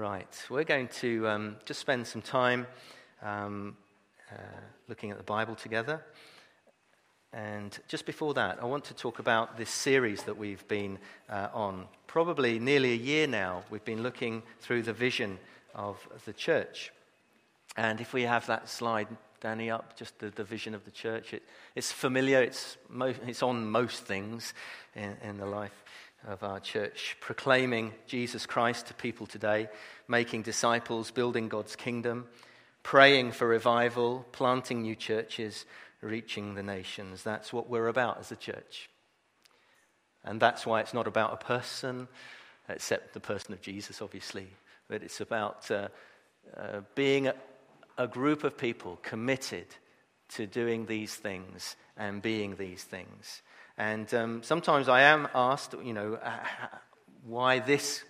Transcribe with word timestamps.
Right, 0.00 0.46
we're 0.48 0.64
going 0.64 0.88
to 1.00 1.28
um, 1.28 1.56
just 1.66 1.78
spend 1.78 2.06
some 2.06 2.22
time 2.22 2.66
um, 3.22 3.76
uh, 4.32 4.36
looking 4.88 5.10
at 5.10 5.18
the 5.18 5.22
Bible 5.22 5.54
together. 5.54 6.02
And 7.34 7.78
just 7.86 8.06
before 8.06 8.32
that, 8.32 8.62
I 8.62 8.64
want 8.64 8.86
to 8.86 8.94
talk 8.94 9.18
about 9.18 9.58
this 9.58 9.68
series 9.68 10.22
that 10.22 10.38
we've 10.38 10.66
been 10.68 10.98
uh, 11.28 11.48
on. 11.52 11.84
Probably 12.06 12.58
nearly 12.58 12.92
a 12.92 12.96
year 12.96 13.26
now, 13.26 13.62
we've 13.68 13.84
been 13.84 14.02
looking 14.02 14.42
through 14.60 14.84
the 14.84 14.94
vision 14.94 15.38
of 15.74 15.98
the 16.24 16.32
church. 16.32 16.92
And 17.76 18.00
if 18.00 18.14
we 18.14 18.22
have 18.22 18.46
that 18.46 18.70
slide, 18.70 19.06
Danny, 19.42 19.70
up, 19.70 19.98
just 19.98 20.18
the, 20.18 20.30
the 20.30 20.44
vision 20.44 20.74
of 20.74 20.86
the 20.86 20.90
church, 20.92 21.34
it, 21.34 21.42
it's 21.74 21.92
familiar, 21.92 22.40
it's, 22.40 22.78
mo- 22.88 23.12
it's 23.26 23.42
on 23.42 23.70
most 23.70 24.04
things 24.04 24.54
in, 24.96 25.14
in 25.22 25.36
the 25.36 25.44
life 25.44 25.84
of 26.26 26.42
our 26.42 26.60
church, 26.60 27.16
proclaiming 27.20 27.92
Jesus 28.06 28.46
Christ 28.46 28.86
to 28.86 28.94
people 28.94 29.26
today, 29.26 29.68
making 30.06 30.42
disciples, 30.42 31.10
building 31.10 31.48
God's 31.48 31.76
kingdom, 31.76 32.26
praying 32.82 33.32
for 33.32 33.46
revival, 33.46 34.26
planting 34.32 34.82
new 34.82 34.94
churches, 34.94 35.64
reaching 36.00 36.54
the 36.54 36.62
nations. 36.62 37.22
That's 37.22 37.52
what 37.52 37.68
we're 37.68 37.88
about 37.88 38.18
as 38.18 38.32
a 38.32 38.36
church. 38.36 38.90
And 40.24 40.40
that's 40.40 40.66
why 40.66 40.80
it's 40.80 40.94
not 40.94 41.06
about 41.06 41.32
a 41.32 41.44
person, 41.44 42.08
except 42.68 43.14
the 43.14 43.20
person 43.20 43.54
of 43.54 43.62
Jesus, 43.62 44.02
obviously, 44.02 44.48
but 44.88 45.02
it's 45.02 45.20
about 45.20 45.70
uh, 45.70 45.88
uh, 46.56 46.80
being 46.94 47.28
a, 47.28 47.34
a 47.96 48.06
group 48.06 48.44
of 48.44 48.58
people 48.58 48.98
committed 49.02 49.66
to 50.28 50.46
doing 50.46 50.86
these 50.86 51.14
things 51.14 51.76
and 51.96 52.22
being 52.22 52.56
these 52.56 52.84
things. 52.84 53.42
And 53.80 54.12
um, 54.12 54.42
sometimes 54.42 54.90
I 54.90 55.00
am 55.00 55.26
asked, 55.34 55.74
you 55.82 55.94
know, 55.94 56.18
uh, 56.22 56.30
why 57.24 57.60
this 57.60 58.04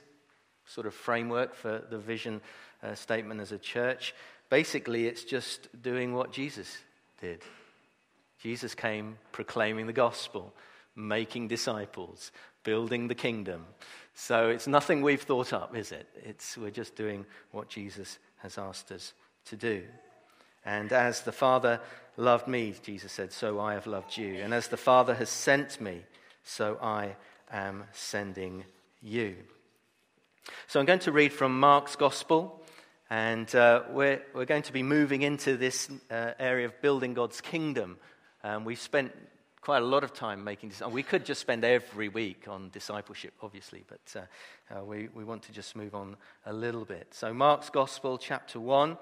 sort 0.66 0.84
of 0.84 0.92
framework 0.92 1.54
for 1.54 1.80
the 1.88 1.96
vision 1.96 2.40
uh, 2.82 2.96
statement 2.96 3.40
as 3.40 3.52
a 3.52 3.58
church. 3.58 4.12
Basically, 4.48 5.06
it's 5.06 5.22
just 5.22 5.68
doing 5.80 6.12
what 6.12 6.32
Jesus 6.32 6.76
did. 7.20 7.42
Jesus 8.42 8.74
came 8.74 9.16
proclaiming 9.30 9.86
the 9.86 9.92
gospel, 9.92 10.52
making 10.96 11.46
disciples, 11.46 12.32
building 12.64 13.06
the 13.06 13.14
kingdom. 13.14 13.64
So 14.12 14.48
it's 14.48 14.66
nothing 14.66 15.02
we've 15.02 15.22
thought 15.22 15.52
up, 15.52 15.76
is 15.76 15.92
it? 15.92 16.08
It's, 16.16 16.58
we're 16.58 16.72
just 16.72 16.96
doing 16.96 17.24
what 17.52 17.68
Jesus 17.68 18.18
has 18.38 18.58
asked 18.58 18.90
us 18.90 19.12
to 19.44 19.56
do. 19.56 19.84
And 20.64 20.92
as 20.92 21.22
the 21.22 21.32
Father 21.32 21.80
loved 22.16 22.46
me, 22.46 22.74
Jesus 22.82 23.12
said, 23.12 23.32
so 23.32 23.60
I 23.60 23.74
have 23.74 23.86
loved 23.86 24.16
you. 24.16 24.36
And 24.36 24.52
as 24.52 24.68
the 24.68 24.76
Father 24.76 25.14
has 25.14 25.28
sent 25.28 25.80
me, 25.80 26.02
so 26.44 26.78
I 26.82 27.16
am 27.50 27.84
sending 27.92 28.64
you. 29.00 29.36
So 30.66 30.80
I'm 30.80 30.86
going 30.86 30.98
to 31.00 31.12
read 31.12 31.32
from 31.32 31.58
Mark's 31.58 31.96
Gospel, 31.96 32.62
and 33.08 33.52
uh, 33.54 33.82
we're, 33.90 34.22
we're 34.34 34.44
going 34.44 34.62
to 34.62 34.72
be 34.72 34.82
moving 34.82 35.22
into 35.22 35.56
this 35.56 35.90
uh, 36.10 36.32
area 36.38 36.66
of 36.66 36.80
building 36.80 37.14
God's 37.14 37.40
kingdom. 37.40 37.98
Um, 38.42 38.64
we've 38.64 38.80
spent 38.80 39.12
quite 39.60 39.82
a 39.82 39.86
lot 39.86 40.04
of 40.04 40.12
time 40.12 40.42
making 40.44 40.70
this. 40.70 40.80
We 40.80 41.02
could 41.02 41.24
just 41.24 41.40
spend 41.40 41.64
every 41.64 42.08
week 42.08 42.46
on 42.48 42.70
discipleship, 42.70 43.34
obviously, 43.42 43.84
but 43.86 44.16
uh, 44.16 44.78
uh, 44.78 44.84
we, 44.84 45.08
we 45.14 45.24
want 45.24 45.42
to 45.44 45.52
just 45.52 45.76
move 45.76 45.94
on 45.94 46.16
a 46.46 46.52
little 46.52 46.84
bit. 46.84 47.08
So, 47.12 47.34
Mark's 47.34 47.70
Gospel, 47.70 48.18
chapter 48.18 48.60
1. 48.60 48.96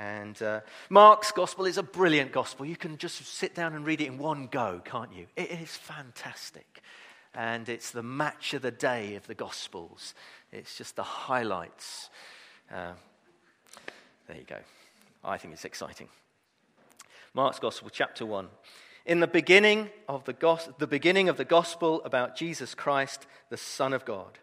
And 0.00 0.40
uh, 0.42 0.60
Mark's 0.88 1.30
gospel 1.30 1.66
is 1.66 1.76
a 1.76 1.82
brilliant 1.82 2.32
gospel. 2.32 2.64
You 2.64 2.74
can 2.74 2.96
just 2.96 3.22
sit 3.26 3.54
down 3.54 3.74
and 3.74 3.84
read 3.84 4.00
it 4.00 4.06
in 4.06 4.16
one 4.16 4.48
go, 4.50 4.80
can't 4.82 5.12
you? 5.12 5.26
It 5.36 5.50
is 5.50 5.76
fantastic. 5.76 6.82
And 7.34 7.68
it's 7.68 7.90
the 7.90 8.02
match 8.02 8.54
of 8.54 8.62
the 8.62 8.70
day 8.70 9.14
of 9.16 9.26
the 9.26 9.34
gospels, 9.34 10.14
it's 10.52 10.74
just 10.78 10.96
the 10.96 11.02
highlights. 11.02 12.08
Uh, 12.74 12.92
there 14.26 14.38
you 14.38 14.44
go. 14.44 14.56
I 15.22 15.36
think 15.36 15.52
it's 15.52 15.66
exciting. 15.66 16.08
Mark's 17.34 17.58
gospel, 17.58 17.90
chapter 17.92 18.24
1. 18.24 18.48
In 19.04 19.20
the 19.20 19.26
beginning 19.26 19.90
of 20.08 20.24
the, 20.24 20.32
gos- 20.32 20.70
the 20.78 20.86
beginning 20.86 21.28
of 21.28 21.36
the 21.36 21.44
gospel 21.44 22.02
about 22.04 22.36
Jesus 22.36 22.74
Christ, 22.74 23.26
the 23.50 23.58
Son 23.58 23.92
of 23.92 24.06
God. 24.06 24.38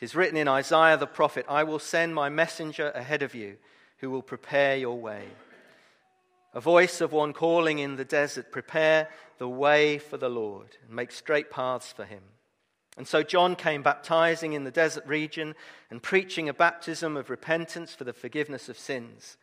It 0.00 0.04
is 0.04 0.16
written 0.16 0.36
in 0.36 0.48
Isaiah 0.48 0.96
the 0.96 1.06
prophet, 1.06 1.46
I 1.48 1.62
will 1.62 1.78
send 1.78 2.12
my 2.12 2.28
messenger 2.28 2.90
ahead 2.90 3.22
of 3.22 3.36
you 3.36 3.58
who 3.98 4.10
will 4.10 4.22
prepare 4.22 4.76
your 4.76 4.98
way. 4.98 5.24
A 6.52 6.60
voice 6.60 7.00
of 7.00 7.12
one 7.12 7.32
calling 7.32 7.78
in 7.78 7.96
the 7.96 8.04
desert, 8.04 8.52
prepare 8.52 9.08
the 9.38 9.48
way 9.48 9.98
for 9.98 10.16
the 10.16 10.28
Lord 10.28 10.76
and 10.86 10.94
make 10.94 11.10
straight 11.10 11.50
paths 11.50 11.92
for 11.92 12.04
him. 12.04 12.22
And 12.96 13.08
so 13.08 13.24
John 13.24 13.56
came 13.56 13.82
baptizing 13.82 14.52
in 14.52 14.62
the 14.62 14.70
desert 14.70 15.04
region 15.06 15.56
and 15.90 16.02
preaching 16.02 16.48
a 16.48 16.54
baptism 16.54 17.16
of 17.16 17.28
repentance 17.28 17.92
for 17.92 18.04
the 18.04 18.12
forgiveness 18.12 18.68
of 18.68 18.78
sins. 18.78 19.36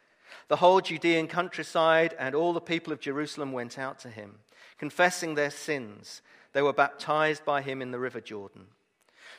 The 0.47 0.55
whole 0.57 0.79
Judean 0.79 1.27
countryside 1.27 2.15
and 2.17 2.33
all 2.33 2.53
the 2.53 2.61
people 2.61 2.93
of 2.93 3.01
Jerusalem 3.01 3.51
went 3.51 3.77
out 3.77 3.99
to 3.99 4.09
him, 4.09 4.35
confessing 4.77 5.35
their 5.35 5.49
sins. 5.49 6.21
They 6.53 6.61
were 6.61 6.71
baptized 6.71 7.43
by 7.43 7.61
him 7.61 7.81
in 7.81 7.91
the 7.91 7.99
river 7.99 8.21
Jordan. 8.21 8.67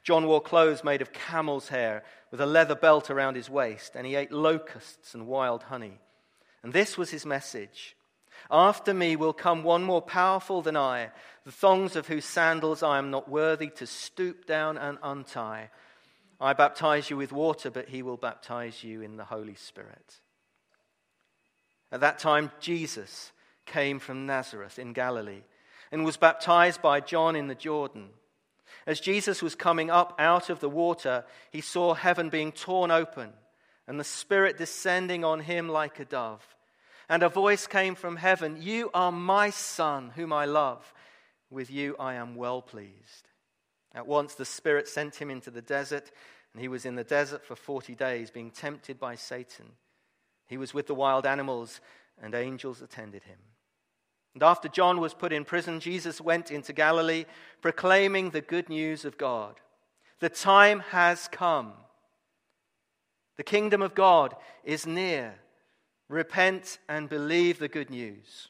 John 0.02 0.26
wore 0.26 0.40
clothes 0.40 0.84
made 0.84 1.02
of 1.02 1.12
camel's 1.12 1.68
hair 1.68 2.04
with 2.30 2.40
a 2.40 2.46
leather 2.46 2.74
belt 2.74 3.10
around 3.10 3.36
his 3.36 3.50
waist, 3.50 3.92
and 3.94 4.06
he 4.06 4.14
ate 4.14 4.32
locusts 4.32 5.14
and 5.14 5.26
wild 5.26 5.64
honey. 5.64 5.98
And 6.62 6.72
this 6.72 6.96
was 6.96 7.10
his 7.10 7.26
message 7.26 7.96
After 8.50 8.94
me 8.94 9.16
will 9.16 9.32
come 9.32 9.62
one 9.62 9.82
more 9.82 10.02
powerful 10.02 10.62
than 10.62 10.76
I, 10.76 11.10
the 11.44 11.52
thongs 11.52 11.96
of 11.96 12.08
whose 12.08 12.24
sandals 12.24 12.82
I 12.82 12.98
am 12.98 13.10
not 13.10 13.28
worthy 13.28 13.68
to 13.70 13.86
stoop 13.86 14.46
down 14.46 14.78
and 14.78 14.98
untie. 15.02 15.70
I 16.40 16.52
baptize 16.54 17.08
you 17.08 17.16
with 17.16 17.32
water, 17.32 17.70
but 17.70 17.88
he 17.88 18.02
will 18.02 18.16
baptize 18.16 18.82
you 18.82 19.02
in 19.02 19.16
the 19.16 19.24
Holy 19.24 19.54
Spirit. 19.54 20.20
At 21.92 22.00
that 22.00 22.18
time, 22.18 22.50
Jesus 22.58 23.32
came 23.66 23.98
from 23.98 24.26
Nazareth 24.26 24.78
in 24.78 24.92
Galilee 24.92 25.42
and 25.92 26.04
was 26.04 26.16
baptized 26.16 26.80
by 26.80 27.00
John 27.00 27.36
in 27.36 27.48
the 27.48 27.54
Jordan. 27.54 28.08
As 28.86 29.00
Jesus 29.00 29.42
was 29.42 29.54
coming 29.54 29.90
up 29.90 30.14
out 30.18 30.50
of 30.50 30.60
the 30.60 30.68
water, 30.68 31.24
he 31.50 31.60
saw 31.60 31.94
heaven 31.94 32.28
being 32.28 32.52
torn 32.52 32.90
open 32.90 33.32
and 33.86 33.98
the 33.98 34.04
Spirit 34.04 34.58
descending 34.58 35.24
on 35.24 35.40
him 35.40 35.68
like 35.68 35.98
a 35.98 36.04
dove. 36.04 36.56
And 37.08 37.22
a 37.22 37.28
voice 37.28 37.66
came 37.66 37.94
from 37.94 38.16
heaven 38.16 38.56
You 38.60 38.90
are 38.94 39.12
my 39.12 39.50
Son, 39.50 40.12
whom 40.14 40.32
I 40.32 40.44
love. 40.44 40.94
With 41.50 41.70
you 41.70 41.96
I 41.98 42.14
am 42.14 42.34
well 42.34 42.62
pleased. 42.62 43.28
At 43.94 44.06
once 44.06 44.34
the 44.34 44.44
Spirit 44.44 44.88
sent 44.88 45.16
him 45.16 45.30
into 45.30 45.50
the 45.50 45.62
desert, 45.62 46.10
and 46.52 46.62
he 46.62 46.68
was 46.68 46.86
in 46.86 46.94
the 46.94 47.04
desert 47.04 47.44
for 47.44 47.56
40 47.56 47.94
days, 47.94 48.30
being 48.30 48.50
tempted 48.50 48.98
by 48.98 49.14
Satan. 49.16 49.66
He 50.46 50.56
was 50.56 50.72
with 50.72 50.86
the 50.86 50.94
wild 50.94 51.26
animals, 51.26 51.80
and 52.22 52.34
angels 52.34 52.80
attended 52.80 53.24
him. 53.24 53.38
And 54.34 54.42
after 54.42 54.68
John 54.68 55.00
was 55.00 55.14
put 55.14 55.32
in 55.32 55.44
prison, 55.44 55.80
Jesus 55.80 56.20
went 56.20 56.50
into 56.50 56.72
Galilee 56.72 57.26
proclaiming 57.60 58.30
the 58.30 58.40
good 58.40 58.68
news 58.68 59.04
of 59.04 59.18
God. 59.18 59.56
The 60.20 60.30
time 60.30 60.80
has 60.90 61.28
come. 61.28 61.72
The 63.36 63.42
kingdom 63.42 63.82
of 63.82 63.94
God 63.94 64.34
is 64.64 64.86
near. 64.86 65.34
Repent 66.08 66.78
and 66.88 67.08
believe 67.08 67.58
the 67.58 67.68
good 67.68 67.90
news. 67.90 68.48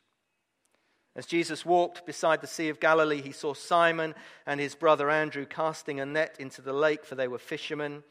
As 1.14 1.26
Jesus 1.26 1.66
walked 1.66 2.06
beside 2.06 2.40
the 2.40 2.46
Sea 2.46 2.68
of 2.70 2.80
Galilee, 2.80 3.20
he 3.20 3.32
saw 3.32 3.52
Simon 3.52 4.14
and 4.46 4.58
his 4.58 4.74
brother 4.74 5.10
Andrew 5.10 5.44
casting 5.44 6.00
a 6.00 6.06
net 6.06 6.36
into 6.38 6.62
the 6.62 6.72
lake, 6.72 7.04
for 7.04 7.16
they 7.16 7.28
were 7.28 7.38
fishermen. 7.38 8.02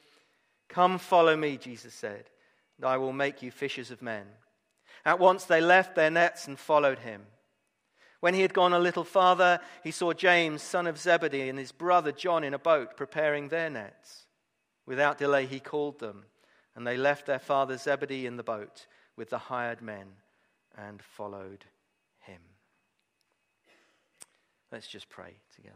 Come, 0.69 0.99
follow 0.99 1.35
me, 1.35 1.57
Jesus 1.57 1.93
said, 1.93 2.29
and 2.77 2.85
I 2.85 2.97
will 2.97 3.13
make 3.13 3.41
you 3.41 3.49
fishers 3.49 3.91
of 3.91 4.01
men. 4.01 4.25
At 5.03 5.19
once 5.19 5.45
they 5.45 5.61
left 5.61 5.95
their 5.95 6.11
nets 6.11 6.47
and 6.47 6.59
followed 6.59 6.99
him. 6.99 7.23
When 8.21 8.35
he 8.35 8.41
had 8.41 8.53
gone 8.53 8.71
a 8.71 8.79
little 8.79 9.03
farther, 9.03 9.59
he 9.83 9.89
saw 9.91 10.13
James, 10.13 10.61
son 10.61 10.85
of 10.85 10.99
Zebedee, 10.99 11.49
and 11.49 11.57
his 11.57 11.71
brother 11.71 12.11
John 12.11 12.43
in 12.43 12.53
a 12.53 12.59
boat 12.59 12.95
preparing 12.95 13.49
their 13.49 13.69
nets. 13.69 14.25
Without 14.85 15.17
delay, 15.17 15.47
he 15.47 15.59
called 15.59 15.99
them, 15.99 16.25
and 16.75 16.85
they 16.85 16.97
left 16.97 17.25
their 17.25 17.39
father 17.39 17.77
Zebedee 17.77 18.27
in 18.27 18.37
the 18.37 18.43
boat 18.43 18.85
with 19.15 19.31
the 19.31 19.39
hired 19.39 19.81
men 19.81 20.05
and 20.77 21.01
followed 21.01 21.65
him. 22.19 22.41
Let's 24.71 24.87
just 24.87 25.09
pray 25.09 25.33
together. 25.55 25.75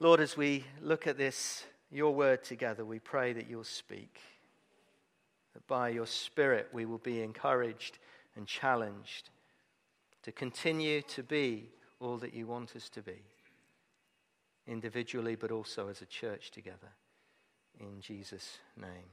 Lord, 0.00 0.20
as 0.20 0.38
we 0.38 0.64
look 0.80 1.06
at 1.06 1.18
this, 1.18 1.64
your 1.90 2.14
word 2.14 2.44
together, 2.44 2.84
we 2.84 2.98
pray 2.98 3.34
that 3.34 3.48
you'll 3.48 3.62
speak. 3.62 4.20
That 5.52 5.66
by 5.66 5.90
your 5.90 6.06
Spirit 6.06 6.68
we 6.72 6.86
will 6.86 6.98
be 6.98 7.20
encouraged 7.20 7.98
and 8.36 8.46
challenged 8.46 9.28
to 10.28 10.32
continue 10.32 11.00
to 11.00 11.22
be 11.22 11.70
all 12.00 12.18
that 12.18 12.34
you 12.34 12.46
want 12.46 12.76
us 12.76 12.90
to 12.90 13.00
be, 13.00 13.22
individually, 14.66 15.36
but 15.36 15.50
also 15.50 15.88
as 15.88 16.02
a 16.02 16.04
church 16.04 16.50
together. 16.50 16.90
In 17.80 18.02
Jesus' 18.02 18.58
name. 18.76 19.08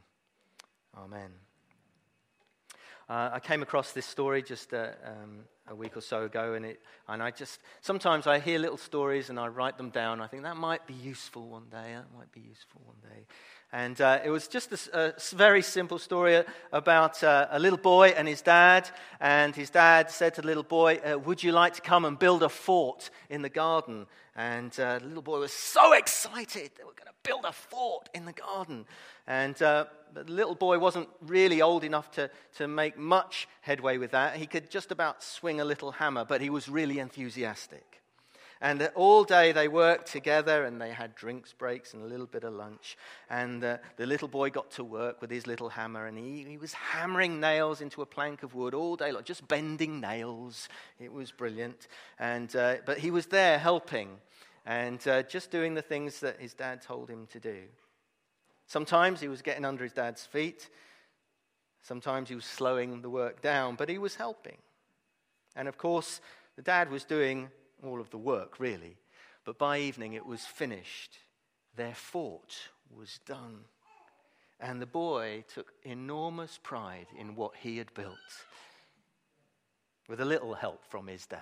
Amen. 0.97 1.31
Uh, 3.07 3.29
I 3.31 3.39
came 3.39 3.62
across 3.62 3.94
this 3.94 4.06
story 4.06 4.44
just 4.44 4.73
uh, 4.73 4.89
um, 5.06 5.45
a 5.67 5.75
week 5.75 5.97
or 5.97 6.01
so 6.01 6.23
ago, 6.23 6.53
and, 6.53 6.65
it, 6.65 6.79
and 7.07 7.23
I 7.23 7.31
just 7.31 7.59
sometimes 7.81 8.27
I 8.27 8.39
hear 8.39 8.59
little 8.59 8.77
stories 8.77 9.29
and 9.29 9.39
I 9.39 9.47
write 9.47 9.77
them 9.77 9.89
down. 9.89 10.21
I 10.21 10.27
think 10.27 10.44
that 10.44 10.57
might 10.57 10.85
be 10.85 10.94
useful 10.94 11.50
one 11.50 11.65
day. 11.71 11.94
That 11.95 12.15
might 12.17 12.31
be 12.31 12.41
useful 12.41 12.81
one 12.85 12.97
day. 13.01 13.25
And 13.71 14.00
uh, 14.00 14.19
it 14.23 14.29
was 14.29 14.47
just 14.47 14.71
a, 14.71 15.09
a, 15.09 15.35
very 15.35 15.62
simple 15.62 16.00
story 16.00 16.44
about 16.71 17.21
uh, 17.23 17.47
a 17.50 17.59
little 17.59 17.79
boy 17.79 18.09
and 18.09 18.27
his 18.27 18.41
dad. 18.41 18.89
And 19.19 19.56
his 19.56 19.69
dad 19.69 20.12
said 20.12 20.35
to 20.35 20.41
the 20.41 20.47
little 20.47 20.63
boy, 20.63 21.01
uh, 21.03 21.17
Would 21.19 21.44
you 21.44 21.51
like 21.51 21.73
to 21.73 21.81
come 21.81 22.06
and 22.06 22.17
build 22.17 22.44
a 22.44 22.50
fort 22.50 23.09
in 23.29 23.41
the 23.41 23.50
garden? 23.50 24.06
And 24.35 24.77
uh, 24.79 25.00
the 25.00 25.06
little 25.06 25.21
boy 25.21 25.39
was 25.39 25.51
so 25.51 25.94
excited 25.94 26.71
that 26.77 26.85
we're 26.85 26.94
going 26.94 27.07
to 27.07 27.13
build 27.23 27.45
a 27.45 27.51
fort 27.51 28.07
in 28.13 28.25
the 28.25 28.33
garden. 28.33 28.85
And 29.27 29.59
uh, 29.62 29.85
the 30.13 30.23
little 30.23 30.56
boy 30.56 30.79
wasn't 30.79 31.09
really 31.21 31.62
old 31.62 31.83
enough 31.83 32.12
to, 32.12 32.29
to 32.57 32.67
make 32.67 32.97
much 32.97 33.47
headway 33.62 33.97
with 33.97 34.12
that. 34.12 34.38
He 34.38 34.45
could 34.45 34.69
just 34.69 34.91
about 34.91 35.23
swing 35.23 35.55
a 35.62 35.66
little 35.66 35.92
hammer, 35.92 36.25
but 36.25 36.42
he 36.42 36.50
was 36.50 36.69
really 36.69 37.00
enthusiastic. 37.00 38.02
And 38.62 38.90
all 38.96 39.25
day 39.25 39.52
they 39.52 39.68
worked 39.68 40.07
together 40.07 40.63
and 40.63 40.81
they 40.81 40.92
had 40.92 41.13
drinks 41.13 41.52
breaks 41.52 41.94
and 41.94 42.02
a 42.02 42.07
little 42.07 42.25
bit 42.25 42.44
of 42.44 42.54
lunch. 42.54 42.98
And 43.30 43.63
uh, 43.63 43.78
the 43.98 44.06
little 44.06 44.28
boy 44.30 44.50
got 44.50 44.72
to 44.72 44.84
work 44.84 45.22
with 45.22 45.30
his 45.30 45.46
little 45.46 45.69
hammer 45.69 46.07
and 46.07 46.18
he, 46.18 46.46
he 46.48 46.57
was 46.57 46.74
hammering 46.74 47.40
nails 47.40 47.81
into 47.81 48.02
a 48.02 48.06
plank 48.06 48.44
of 48.44 48.56
wood 48.56 48.74
all 48.74 48.96
day 48.96 49.12
long, 49.12 49.24
just 49.24 49.48
bending 49.48 50.00
nails. 50.00 50.69
It 51.00 51.12
was 51.12 51.31
brilliant. 51.31 51.88
And, 52.18 52.56
uh, 52.56 52.78
but 52.86 52.98
he 52.98 53.12
was 53.12 53.25
there 53.25 53.60
helping 53.60 54.18
and 54.66 55.06
uh, 55.08 55.24
just 55.24 55.51
doing 55.51 55.74
the 55.74 55.81
things 55.81 56.22
that 56.22 56.40
his 56.40 56.54
dad 56.54 56.81
told 56.81 57.10
him 57.10 57.28
to 57.34 57.40
do. 57.40 57.63
Sometimes 58.68 59.19
he 59.19 59.28
was 59.28 59.42
getting 59.42 59.66
under 59.66 59.84
his 59.84 59.94
dad's 59.94 60.25
feet. 60.25 60.69
Sometimes 61.81 62.30
he 62.30 62.36
was 62.36 62.46
slowing 62.46 63.01
the 63.01 63.10
work 63.10 63.42
down, 63.42 63.75
but 63.75 63.90
he 63.90 64.00
was 64.00 64.16
helping. 64.16 64.58
And 65.56 65.68
of 65.68 65.78
course, 65.78 66.22
the 66.56 66.62
dad 66.62 66.90
was 66.90 67.04
doing 67.04 67.50
all 67.84 68.00
of 68.00 68.10
the 68.10 68.18
work, 68.18 68.60
really. 68.60 68.98
But 69.44 69.57
by 69.57 69.80
evening, 69.80 70.13
it 70.13 70.25
was 70.25 70.42
finished. 70.42 71.18
Their 71.75 71.94
fort 71.94 72.56
was 72.96 73.19
done. 73.25 73.66
And 74.60 74.81
the 74.81 74.86
boy 74.88 75.44
took 75.54 75.74
enormous 75.84 76.60
pride 76.62 77.07
in 77.18 77.36
what 77.36 77.52
he 77.57 77.78
had 77.78 77.94
built, 77.94 78.18
with 80.07 80.22
a 80.22 80.25
little 80.25 80.54
help 80.54 80.86
from 80.86 81.07
his 81.07 81.25
dad. 81.25 81.40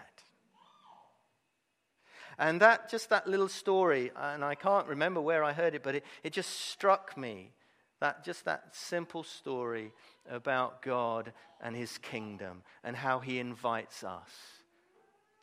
And 2.39 2.59
that, 2.62 2.89
just 2.89 3.09
that 3.09 3.27
little 3.27 3.48
story, 3.48 4.12
and 4.16 4.44
I 4.44 4.56
can't 4.56 4.88
remember 4.88 5.21
where 5.21 5.44
I 5.44 5.54
heard 5.54 5.75
it, 5.75 5.83
but 5.83 5.95
it, 5.95 6.06
it 6.24 6.33
just 6.33 6.50
struck 6.50 7.16
me. 7.16 7.51
That, 8.00 8.25
just 8.25 8.45
that 8.45 8.75
simple 8.75 9.24
story 9.24 9.94
about 10.29 10.81
God 10.81 11.33
and 11.61 11.75
his 11.75 11.97
kingdom 11.97 12.63
and 12.83 12.95
how 12.95 13.19
he 13.19 13.39
invites 13.39 14.03
us 14.03 14.29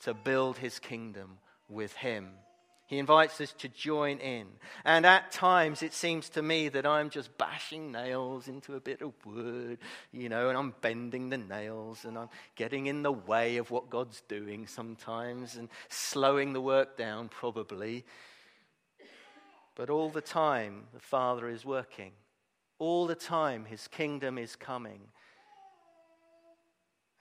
to 0.01 0.15
build 0.15 0.59
his 0.59 0.79
kingdom 0.79 1.39
with 1.69 1.93
him. 1.95 2.31
He 2.91 2.99
invites 2.99 3.41
us 3.41 3.53
to 3.59 3.69
join 3.69 4.19
in. 4.19 4.49
And 4.85 5.07
at 5.07 5.31
times, 5.31 5.85
it 5.85 5.93
seems 5.93 6.29
to 6.31 6.43
me 6.43 6.69
that 6.71 6.85
I'm 6.85 7.09
just 7.09 7.39
bashing 7.39 7.93
nails 7.93 8.49
into 8.49 8.75
a 8.75 8.81
bit 8.81 9.01
of 9.01 9.13
wood, 9.25 9.79
you 10.11 10.29
know, 10.29 10.49
and 10.49 10.59
I'm 10.59 10.75
bending 10.81 11.31
the 11.31 11.39
nails 11.39 12.05
and 12.05 12.19
I'm 12.19 12.31
getting 12.57 12.87
in 12.87 13.05
the 13.05 13.13
way 13.13 13.59
of 13.59 13.71
what 13.71 13.91
God's 13.91 14.23
doing 14.23 14.67
sometimes 14.67 15.55
and 15.55 15.69
slowing 15.89 16.53
the 16.53 16.61
work 16.61 16.97
down, 16.97 17.29
probably. 17.29 18.05
But 19.77 19.89
all 19.89 20.11
the 20.11 20.21
time, 20.21 20.89
the 20.93 20.99
Father 20.99 21.49
is 21.49 21.65
working. 21.65 22.11
All 22.81 23.07
the 23.07 23.15
time, 23.15 23.65
His 23.67 23.87
kingdom 23.87 24.39
is 24.39 24.57
coming. 24.57 25.03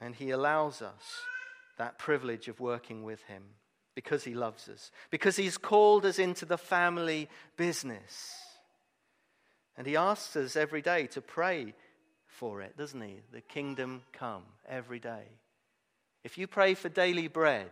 And 0.00 0.16
He 0.16 0.30
allows 0.30 0.82
us 0.82 1.22
that 1.78 1.98
privilege 1.98 2.48
of 2.48 2.58
working 2.58 3.04
with 3.04 3.22
Him 3.22 3.44
because 3.94 4.24
He 4.24 4.34
loves 4.34 4.68
us, 4.68 4.90
because 5.10 5.36
He's 5.36 5.56
called 5.56 6.04
us 6.04 6.18
into 6.18 6.44
the 6.44 6.58
family 6.58 7.28
business. 7.56 8.34
And 9.76 9.86
He 9.86 9.94
asks 9.94 10.34
us 10.34 10.56
every 10.56 10.82
day 10.82 11.06
to 11.08 11.20
pray 11.20 11.74
for 12.26 12.62
it, 12.62 12.76
doesn't 12.76 13.00
He? 13.00 13.20
The 13.32 13.40
kingdom 13.40 14.02
come 14.12 14.42
every 14.68 14.98
day. 14.98 15.28
If 16.24 16.36
you 16.38 16.48
pray 16.48 16.74
for 16.74 16.88
daily 16.88 17.28
bread, 17.28 17.70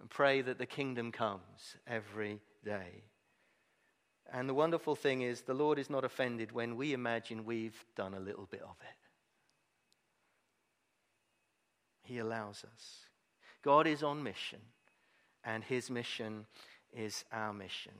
and 0.00 0.10
pray 0.10 0.42
that 0.42 0.58
the 0.58 0.66
kingdom 0.66 1.12
comes 1.12 1.76
every 1.86 2.40
day. 2.64 3.02
And 4.32 4.48
the 4.48 4.54
wonderful 4.54 4.96
thing 4.96 5.22
is, 5.22 5.42
the 5.42 5.54
Lord 5.54 5.78
is 5.78 5.88
not 5.88 6.04
offended 6.04 6.52
when 6.52 6.76
we 6.76 6.92
imagine 6.92 7.44
we've 7.44 7.84
done 7.94 8.14
a 8.14 8.20
little 8.20 8.46
bit 8.50 8.62
of 8.62 8.76
it. 8.80 8.96
He 12.02 12.18
allows 12.18 12.64
us. 12.64 13.00
God 13.62 13.86
is 13.86 14.02
on 14.02 14.22
mission, 14.22 14.60
and 15.44 15.64
his 15.64 15.90
mission 15.90 16.46
is 16.92 17.24
our 17.32 17.52
mission. 17.52 17.92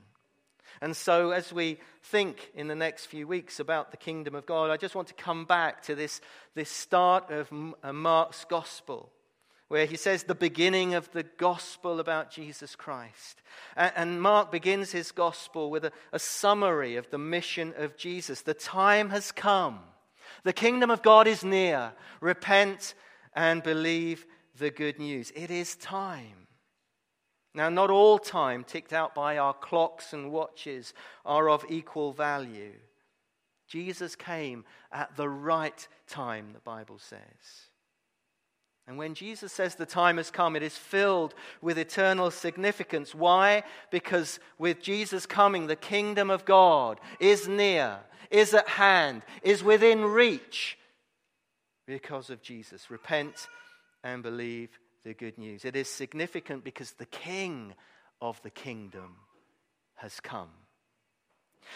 And 0.81 0.95
so, 0.95 1.31
as 1.31 1.51
we 1.51 1.79
think 2.03 2.51
in 2.53 2.67
the 2.67 2.75
next 2.75 3.05
few 3.05 3.27
weeks 3.27 3.59
about 3.59 3.91
the 3.91 3.97
kingdom 3.97 4.35
of 4.35 4.45
God, 4.45 4.69
I 4.69 4.77
just 4.77 4.95
want 4.95 5.07
to 5.07 5.13
come 5.13 5.45
back 5.45 5.81
to 5.83 5.95
this, 5.95 6.21
this 6.55 6.69
start 6.69 7.31
of 7.31 7.51
uh, 7.83 7.93
Mark's 7.93 8.45
gospel, 8.45 9.11
where 9.67 9.85
he 9.85 9.97
says 9.97 10.23
the 10.23 10.35
beginning 10.35 10.93
of 10.93 11.11
the 11.11 11.23
gospel 11.23 11.99
about 11.99 12.31
Jesus 12.31 12.75
Christ. 12.75 13.41
And 13.75 14.21
Mark 14.21 14.51
begins 14.51 14.91
his 14.91 15.11
gospel 15.11 15.69
with 15.69 15.85
a, 15.85 15.91
a 16.13 16.19
summary 16.19 16.95
of 16.95 17.09
the 17.09 17.17
mission 17.17 17.73
of 17.77 17.97
Jesus. 17.97 18.41
The 18.41 18.53
time 18.53 19.09
has 19.09 19.31
come, 19.31 19.79
the 20.43 20.53
kingdom 20.53 20.89
of 20.89 21.01
God 21.01 21.27
is 21.27 21.43
near. 21.43 21.93
Repent 22.21 22.93
and 23.33 23.61
believe 23.61 24.25
the 24.57 24.71
good 24.71 24.99
news. 24.99 25.31
It 25.35 25.51
is 25.51 25.75
time. 25.75 26.47
Now, 27.53 27.69
not 27.69 27.89
all 27.89 28.19
time 28.19 28.63
ticked 28.63 28.93
out 28.93 29.15
by 29.15 29.37
our 29.37 29.53
clocks 29.53 30.13
and 30.13 30.31
watches 30.31 30.93
are 31.25 31.49
of 31.49 31.65
equal 31.69 32.11
value. 32.11 32.73
Jesus 33.67 34.15
came 34.15 34.63
at 34.91 35.15
the 35.17 35.27
right 35.27 35.87
time, 36.07 36.51
the 36.53 36.59
Bible 36.59 36.99
says. 36.99 37.19
And 38.87 38.97
when 38.97 39.15
Jesus 39.15 39.51
says 39.51 39.75
the 39.75 39.85
time 39.85 40.15
has 40.15 40.31
come, 40.31 40.55
it 40.55 40.63
is 40.63 40.77
filled 40.77 41.35
with 41.61 41.77
eternal 41.77 42.31
significance. 42.31 43.13
Why? 43.13 43.63
Because 43.91 44.39
with 44.57 44.81
Jesus 44.81 45.25
coming, 45.25 45.67
the 45.67 45.75
kingdom 45.75 46.29
of 46.29 46.45
God 46.45 47.01
is 47.19 47.49
near, 47.49 47.99
is 48.31 48.53
at 48.53 48.69
hand, 48.69 49.23
is 49.43 49.61
within 49.61 50.05
reach 50.05 50.77
because 51.85 52.29
of 52.29 52.41
Jesus. 52.41 52.89
Repent 52.89 53.47
and 54.05 54.23
believe 54.23 54.69
the 55.03 55.13
good 55.13 55.37
news. 55.37 55.65
It 55.65 55.75
is 55.75 55.89
significant 55.89 56.63
because 56.63 56.91
the 56.93 57.05
King 57.05 57.73
of 58.21 58.41
the 58.41 58.49
kingdom 58.49 59.15
has 59.95 60.19
come. 60.21 60.49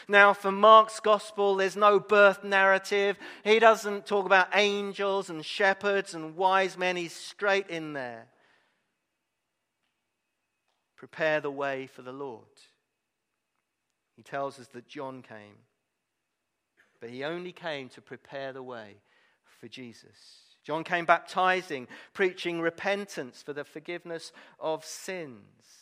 Now, 0.08 0.34
for 0.34 0.52
Mark's 0.52 1.00
gospel, 1.00 1.56
there's 1.56 1.76
no 1.76 2.00
birth 2.00 2.44
narrative. 2.44 3.18
He 3.44 3.60
doesn't 3.60 4.06
talk 4.06 4.26
about 4.26 4.50
angels 4.54 5.30
and 5.30 5.46
shepherds 5.46 6.14
and 6.14 6.36
wise 6.36 6.78
men. 6.78 6.96
He's 6.96 7.14
straight 7.14 7.70
in 7.70 7.94
there. 7.94 8.28
Prepare 10.96 11.42
the 11.42 11.52
way 11.52 11.88
for 11.88 12.02
the 12.02 12.12
Lord. 12.12 12.46
He 14.16 14.24
tells 14.24 14.60
us 14.60 14.68
that 14.68 14.88
John 14.88 15.24
came, 15.24 15.58
but 17.00 17.10
he 17.10 17.24
only 17.24 17.52
came 17.52 17.90
to 17.90 18.02
prepare 18.02 18.54
the 18.54 18.62
way 18.62 18.98
for 19.60 19.68
Jesus. 19.68 20.52
John 20.64 20.84
came 20.84 21.06
baptizing, 21.06 21.88
preaching 22.14 22.62
repentance 22.62 23.42
for 23.42 23.54
the 23.54 23.64
forgiveness 23.64 24.32
of 24.60 24.86
sins. 24.86 25.81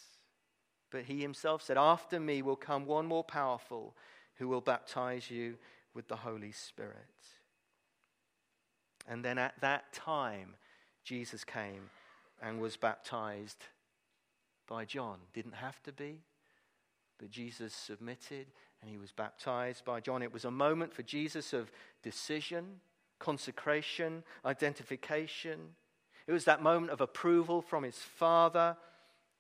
But 0.92 1.04
he 1.04 1.22
himself 1.22 1.62
said, 1.62 1.78
After 1.78 2.20
me 2.20 2.42
will 2.42 2.56
come 2.56 2.86
one 2.86 3.06
more 3.06 3.24
powerful 3.24 3.96
who 4.36 4.48
will 4.48 4.62
baptize 4.62 5.30
you 5.30 5.58
with 5.94 6.08
the 6.08 6.16
Holy 6.16 6.52
Spirit. 6.52 6.96
And 9.08 9.24
then 9.24 9.38
at 9.38 9.60
that 9.62 9.92
time, 9.94 10.56
Jesus 11.04 11.44
came 11.44 11.90
and 12.42 12.60
was 12.60 12.78
baptized 12.78 13.66
by 14.68 14.86
John. 14.86 15.18
Didn't 15.34 15.56
have 15.56 15.82
to 15.84 15.92
be, 15.92 16.22
but 17.18 17.32
Jesus 17.32 17.74
submitted 17.74 18.48
and 18.82 18.90
he 18.90 18.98
was 18.98 19.12
baptized 19.12 19.84
by 19.84 20.00
John. 20.00 20.22
It 20.22 20.32
was 20.32 20.46
a 20.46 20.52
moment 20.52 20.94
for 20.94 21.04
Jesus 21.04 21.54
of 21.54 21.72
decision 22.02 22.80
consecration, 23.20 24.24
identification. 24.46 25.60
It 26.26 26.32
was 26.32 26.46
that 26.46 26.64
moment 26.64 26.92
of 26.92 27.02
approval 27.02 27.62
from 27.62 27.84
his 27.84 27.98
Father 27.98 28.78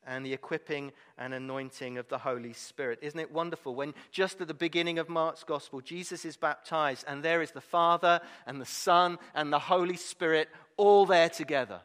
and 0.05 0.25
the 0.25 0.33
equipping 0.33 0.91
and 1.17 1.33
anointing 1.33 1.97
of 1.97 2.07
the 2.07 2.17
Holy 2.17 2.53
Spirit. 2.53 2.99
Isn't 3.01 3.19
it 3.19 3.31
wonderful 3.31 3.75
when 3.75 3.93
just 4.11 4.41
at 4.41 4.47
the 4.47 4.53
beginning 4.53 4.99
of 4.99 5.09
Mark's 5.09 5.43
gospel, 5.43 5.81
Jesus 5.81 6.25
is 6.25 6.37
baptized 6.37 7.05
and 7.07 7.23
there 7.23 7.41
is 7.41 7.51
the 7.51 7.61
Father 7.61 8.21
and 8.45 8.59
the 8.59 8.65
Son 8.65 9.17
and 9.35 9.51
the 9.51 9.59
Holy 9.59 9.97
Spirit 9.97 10.49
all 10.77 11.05
there 11.05 11.29
together? 11.29 11.81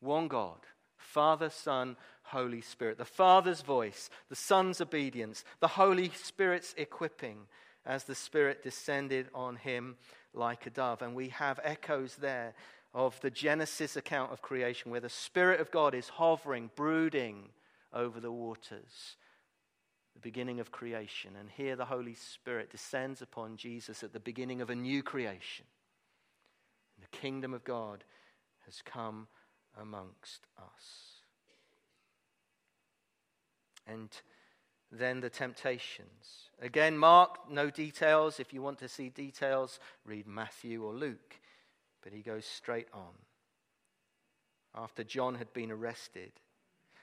One 0.00 0.28
God, 0.28 0.58
Father, 0.96 1.50
Son, 1.50 1.96
Holy 2.22 2.60
Spirit. 2.60 2.98
The 2.98 3.04
Father's 3.04 3.62
voice, 3.62 4.10
the 4.28 4.36
Son's 4.36 4.80
obedience, 4.80 5.44
the 5.60 5.68
Holy 5.68 6.10
Spirit's 6.10 6.74
equipping 6.76 7.38
as 7.84 8.04
the 8.04 8.14
Spirit 8.14 8.62
descended 8.62 9.28
on 9.34 9.56
him 9.56 9.96
like 10.34 10.66
a 10.66 10.70
dove. 10.70 11.02
And 11.02 11.14
we 11.14 11.28
have 11.30 11.60
echoes 11.62 12.16
there 12.16 12.54
of 12.96 13.20
the 13.20 13.30
Genesis 13.30 13.94
account 13.94 14.32
of 14.32 14.40
creation, 14.40 14.90
where 14.90 15.00
the 15.00 15.10
Spirit 15.10 15.60
of 15.60 15.70
God 15.70 15.94
is 15.94 16.08
hovering, 16.08 16.70
brooding 16.74 17.50
over 17.92 18.18
the 18.20 18.32
waters, 18.32 19.16
the 20.14 20.20
beginning 20.20 20.60
of 20.60 20.72
creation. 20.72 21.32
And 21.38 21.50
here 21.50 21.76
the 21.76 21.84
Holy 21.84 22.14
Spirit 22.14 22.70
descends 22.70 23.20
upon 23.20 23.58
Jesus 23.58 24.02
at 24.02 24.14
the 24.14 24.18
beginning 24.18 24.62
of 24.62 24.70
a 24.70 24.74
new 24.74 25.02
creation. 25.02 25.66
And 26.96 27.04
The 27.04 27.18
kingdom 27.18 27.52
of 27.52 27.64
God 27.64 28.02
has 28.64 28.80
come 28.82 29.28
amongst 29.78 30.46
us. 30.56 31.20
And 33.86 34.08
then 34.90 35.20
the 35.20 35.28
temptations. 35.28 36.48
Again, 36.62 36.96
Mark, 36.96 37.50
no 37.50 37.68
details. 37.68 38.40
If 38.40 38.54
you 38.54 38.62
want 38.62 38.78
to 38.78 38.88
see 38.88 39.10
details, 39.10 39.80
read 40.06 40.26
Matthew 40.26 40.82
or 40.82 40.94
Luke. 40.94 41.40
But 42.06 42.12
he 42.12 42.22
goes 42.22 42.44
straight 42.44 42.86
on. 42.94 43.14
After 44.76 45.02
John 45.02 45.34
had 45.34 45.52
been 45.52 45.72
arrested. 45.72 46.30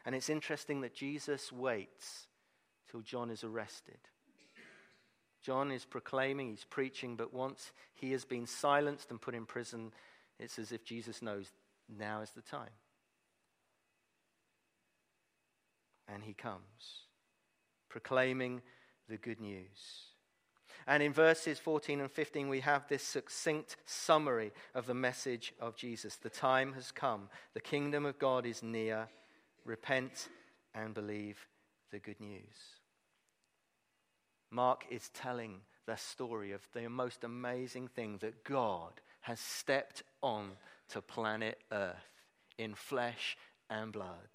And 0.05 0.15
it's 0.15 0.29
interesting 0.29 0.79
that 0.79 0.93
Jesus 0.93 1.51
waits 1.51 2.27
till 2.89 3.01
John 3.01 3.29
is 3.29 3.43
arrested. 3.43 3.98
John 5.41 5.74
is 5.74 5.83
proclaiming, 5.83 6.51
he's 6.51 6.63
preaching, 6.63 7.17
but 7.17 7.33
once 7.33 7.74
he 7.93 8.13
has 8.13 8.24
been 8.24 8.48
silenced 8.48 9.12
and 9.12 9.19
put 9.19 9.36
in 9.36 9.45
prison, 9.45 9.91
it's 10.39 10.57
as 10.57 10.72
if 10.72 10.86
Jesus 10.86 11.22
knows 11.22 11.51
now 11.89 12.22
is 12.22 12.31
the 12.31 12.41
time. 12.41 12.69
And 16.07 16.24
he 16.24 16.33
comes, 16.33 16.62
proclaiming 17.89 18.62
the 19.10 19.17
good 19.17 19.41
news. 19.41 20.12
And 20.87 21.01
in 21.01 21.13
verses 21.13 21.59
14 21.59 22.01
and 22.01 22.11
15, 22.11 22.49
we 22.49 22.59
have 22.59 22.87
this 22.87 23.03
succinct 23.03 23.77
summary 23.85 24.51
of 24.75 24.85
the 24.85 24.93
message 24.93 25.53
of 25.59 25.75
Jesus. 25.75 26.15
The 26.15 26.29
time 26.29 26.73
has 26.73 26.91
come, 26.91 27.29
the 27.53 27.61
kingdom 27.61 28.05
of 28.05 28.19
God 28.19 28.45
is 28.45 28.61
near. 28.61 29.07
Repent 29.65 30.27
and 30.75 30.93
believe 30.93 31.47
the 31.91 31.99
good 31.99 32.19
news. 32.19 32.81
Mark 34.51 34.85
is 34.89 35.09
telling 35.13 35.61
the 35.85 35.95
story 35.95 36.51
of 36.51 36.61
the 36.73 36.89
most 36.89 37.23
amazing 37.23 37.87
thing 37.87 38.17
that 38.21 38.43
God 38.43 39.01
has 39.21 39.39
stepped 39.39 40.03
on 40.21 40.51
to 40.89 41.01
planet 41.01 41.59
Earth 41.71 41.95
in 42.57 42.75
flesh 42.75 43.37
and 43.69 43.91
blood. 43.91 44.29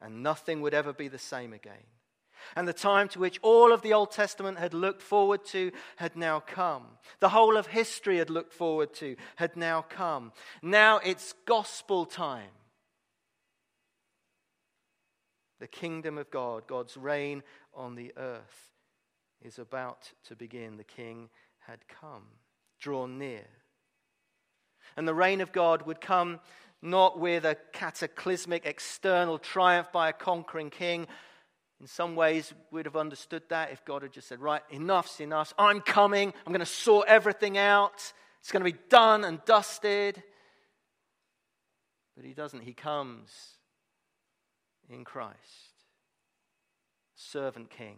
And 0.00 0.22
nothing 0.22 0.60
would 0.62 0.74
ever 0.74 0.92
be 0.92 1.08
the 1.08 1.18
same 1.18 1.52
again. 1.52 1.86
And 2.56 2.66
the 2.66 2.72
time 2.72 3.08
to 3.08 3.18
which 3.18 3.38
all 3.42 3.72
of 3.72 3.82
the 3.82 3.92
Old 3.92 4.10
Testament 4.10 4.58
had 4.58 4.74
looked 4.74 5.02
forward 5.02 5.44
to 5.46 5.72
had 5.96 6.16
now 6.16 6.40
come. 6.40 6.84
The 7.20 7.30
whole 7.30 7.56
of 7.56 7.68
history 7.68 8.18
had 8.18 8.30
looked 8.30 8.52
forward 8.52 8.92
to 8.94 9.16
had 9.36 9.56
now 9.56 9.82
come. 9.82 10.32
Now 10.62 10.98
it's 10.98 11.34
gospel 11.46 12.06
time. 12.06 12.50
The 15.60 15.68
kingdom 15.68 16.16
of 16.16 16.30
God, 16.30 16.66
God's 16.66 16.96
reign 16.96 17.42
on 17.74 17.94
the 17.94 18.12
earth, 18.16 18.70
is 19.42 19.58
about 19.58 20.12
to 20.24 20.34
begin. 20.34 20.76
The 20.76 20.84
king 20.84 21.28
had 21.60 21.80
come, 21.88 22.24
drawn 22.78 23.18
near. 23.18 23.44
And 24.96 25.06
the 25.06 25.14
reign 25.14 25.40
of 25.40 25.52
God 25.52 25.82
would 25.82 26.00
come 26.00 26.40
not 26.82 27.18
with 27.18 27.44
a 27.44 27.56
cataclysmic 27.72 28.64
external 28.64 29.38
triumph 29.38 29.92
by 29.92 30.08
a 30.08 30.14
conquering 30.14 30.70
king. 30.70 31.06
In 31.80 31.86
some 31.86 32.14
ways, 32.14 32.52
we'd 32.70 32.84
have 32.84 32.96
understood 32.96 33.42
that 33.48 33.72
if 33.72 33.84
God 33.84 34.02
had 34.02 34.12
just 34.12 34.28
said, 34.28 34.40
Right, 34.40 34.62
enough's 34.70 35.20
enough. 35.20 35.54
I'm 35.58 35.80
coming. 35.80 36.32
I'm 36.46 36.52
going 36.52 36.60
to 36.60 36.66
sort 36.66 37.08
everything 37.08 37.56
out. 37.56 38.12
It's 38.40 38.52
going 38.52 38.64
to 38.64 38.70
be 38.70 38.78
done 38.88 39.24
and 39.24 39.42
dusted. 39.44 40.22
But 42.16 42.24
he 42.24 42.34
doesn't. 42.34 42.62
He 42.62 42.74
comes 42.74 43.30
in 44.90 45.04
Christ, 45.04 45.38
servant 47.14 47.70
king. 47.70 47.96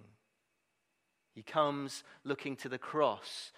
He 1.34 1.42
comes 1.42 2.04
looking 2.24 2.56
to 2.56 2.68
the 2.68 2.78
cross 2.78 3.50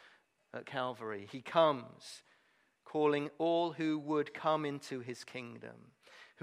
at 0.54 0.64
Calvary. 0.64 1.28
He 1.30 1.42
comes 1.42 2.22
calling 2.84 3.28
all 3.38 3.72
who 3.72 3.98
would 3.98 4.32
come 4.32 4.64
into 4.64 5.00
his 5.00 5.24
kingdom, 5.24 5.90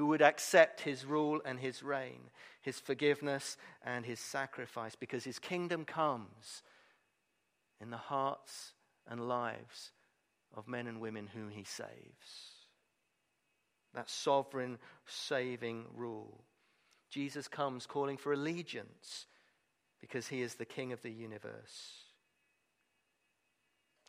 who 0.01 0.08
would 0.08 0.24
accept 0.24 0.81
his 0.81 1.05
rule 1.05 1.39
and 1.46 1.60
his 1.60 1.84
reign, 1.84 2.22
his 2.60 2.79
forgiveness 2.79 3.55
and 3.86 4.03
his 4.03 4.20
sacrifice, 4.20 4.96
because 4.96 5.24
his 5.24 5.38
kingdom 5.38 5.86
comes 5.86 6.63
in 7.79 7.91
the 7.91 7.98
hearts 7.98 8.74
and 9.08 9.27
lives 9.27 9.91
of 10.58 10.67
men 10.67 10.88
and 10.88 11.00
women 11.00 11.27
whom 11.27 11.51
he 11.51 11.63
saves. 11.63 12.55
That 13.93 14.10
sovereign, 14.10 14.79
saving 15.05 15.86
rule. 15.96 16.46
Jesus 17.12 17.48
comes 17.48 17.86
calling 17.86 18.17
for 18.17 18.34
allegiance 18.34 19.27
because 20.00 20.29
he 20.29 20.41
is 20.41 20.55
the 20.55 20.65
King 20.65 20.93
of 20.93 21.03
the 21.03 21.12
universe. 21.12 22.05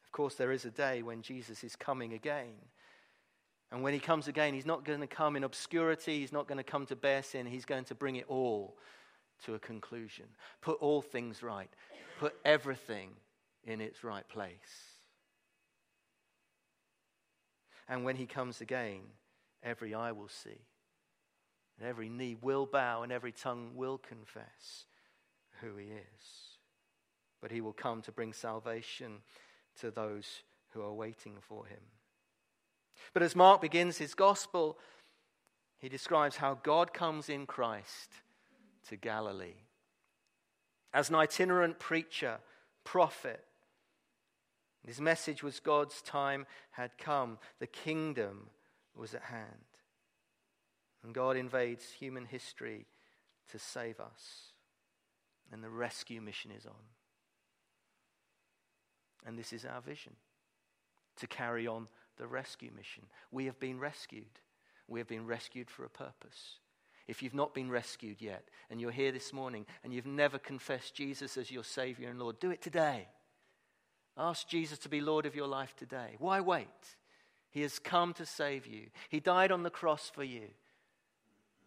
Of 0.07 0.13
course, 0.13 0.37
there 0.37 0.53
is 0.53 0.65
a 0.65 0.71
day 0.71 1.03
when 1.03 1.21
Jesus 1.21 1.63
is 1.63 1.77
coming 1.77 2.15
again. 2.15 2.55
And 3.73 3.83
when 3.83 3.95
he 3.95 3.99
comes 3.99 4.29
again, 4.29 4.53
he's 4.53 4.67
not 4.67 4.85
going 4.85 5.01
to 5.01 5.07
come 5.07 5.35
in 5.35 5.45
obscurity, 5.45 6.21
he's 6.21 6.31
not 6.31 6.47
going 6.47 6.59
to 6.59 6.63
come 6.63 6.85
to 6.87 6.95
bear 6.95 7.23
sin, 7.23 7.47
he's 7.47 7.65
going 7.65 7.85
to 7.85 7.95
bring 7.95 8.17
it 8.17 8.27
all 8.29 8.77
to 9.47 9.55
a 9.55 9.59
conclusion. 9.59 10.27
Put 10.61 10.79
all 10.83 11.01
things 11.01 11.43
right, 11.43 11.71
put 12.21 12.35
everything 12.45 13.13
in 13.65 13.81
its 13.81 14.05
right 14.05 14.29
place. 14.29 14.53
And 17.89 18.05
when 18.05 18.17
he 18.17 18.27
comes 18.27 18.61
again, 18.61 19.01
every 19.63 19.95
eye 19.95 20.13
will 20.13 20.29
see, 20.29 20.61
and 21.79 21.89
every 21.89 22.11
knee 22.11 22.37
will 22.43 22.67
bow, 22.67 23.03
and 23.03 23.11
every 23.11 23.33
tongue 23.33 23.71
will 23.75 23.97
confess 23.97 24.85
who 25.63 25.77
he 25.77 25.87
is. 25.87 26.59
But 27.41 27.51
he 27.51 27.63
will 27.63 27.73
come 27.73 28.03
to 28.03 28.13
bring 28.13 28.35
salvation 28.35 29.23
to 29.81 29.91
those 29.91 30.43
who 30.75 30.83
are 30.83 30.93
waiting 30.93 31.37
for 31.41 31.65
him. 31.65 31.81
But 33.13 33.23
as 33.23 33.37
Mark 33.37 33.61
begins 33.61 33.99
his 33.99 34.15
gospel, 34.15 34.79
he 35.79 35.89
describes 35.89 36.37
how 36.37 36.59
God 36.63 36.93
comes 36.93 37.29
in 37.29 37.47
Christ 37.47 38.11
to 38.89 38.97
Galilee. 38.97 39.63
As 40.95 41.09
an 41.09 41.17
itinerant 41.17 41.79
preacher, 41.79 42.39
prophet, 42.85 43.45
his 44.87 45.01
message 45.01 45.43
was 45.43 45.61
God's 45.61 46.03
time 46.03 46.47
had 46.73 46.99
come, 46.99 47.39
the 47.61 47.67
kingdom 47.67 48.49
was 48.97 49.15
at 49.15 49.23
hand. 49.23 49.47
And 51.03 51.15
God 51.15 51.37
invades 51.37 51.91
human 51.93 52.27
history 52.27 52.87
to 53.51 53.59
save 53.59 54.01
us. 54.01 54.53
And 55.53 55.63
the 55.63 55.71
rescue 55.71 56.21
mission 56.21 56.51
is 56.51 56.67
on. 56.67 56.73
And 59.25 59.39
this 59.39 59.53
is 59.53 59.65
our 59.65 59.81
vision 59.81 60.15
to 61.17 61.27
carry 61.27 61.67
on 61.67 61.89
the 62.23 62.29
rescue 62.29 62.71
mission. 62.77 63.03
We 63.33 63.47
have 63.47 63.59
been 63.59 63.81
rescued. 63.81 64.39
We 64.87 65.01
have 65.01 65.09
been 65.09 65.27
rescued 65.27 65.69
for 65.69 65.85
a 65.85 65.91
purpose. 65.91 66.61
If 67.09 67.21
you've 67.21 67.35
not 67.35 67.53
been 67.53 67.69
rescued 67.69 68.23
yet 68.23 68.45
and 68.71 68.81
you're 68.81 68.93
here 68.93 69.11
this 69.11 69.33
morning 69.33 69.67
and 69.83 69.93
you've 69.93 70.07
never 70.07 70.39
confessed 70.39 70.95
Jesus 70.95 71.37
as 71.37 71.51
your 71.51 71.65
Savior 71.65 72.09
and 72.09 72.21
Lord, 72.21 72.39
do 72.39 72.53
it 72.53 72.63
today. 72.63 73.09
Ask 74.17 74.47
Jesus 74.47 74.79
to 74.79 74.89
be 74.89 75.01
Lord 75.01 75.27
of 75.27 75.35
your 75.35 75.49
life 75.49 75.75
today. 75.77 76.15
Why 76.21 76.41
wait? 76.41 76.69
He 77.51 77.63
has 77.63 77.81
come 77.81 78.15
to 78.15 78.25
save 78.25 78.69
you, 78.69 78.87
He 79.09 79.19
died 79.19 79.51
on 79.51 79.65
the 79.65 79.69
cross 79.69 80.09
for 80.09 80.23
you. 80.23 80.49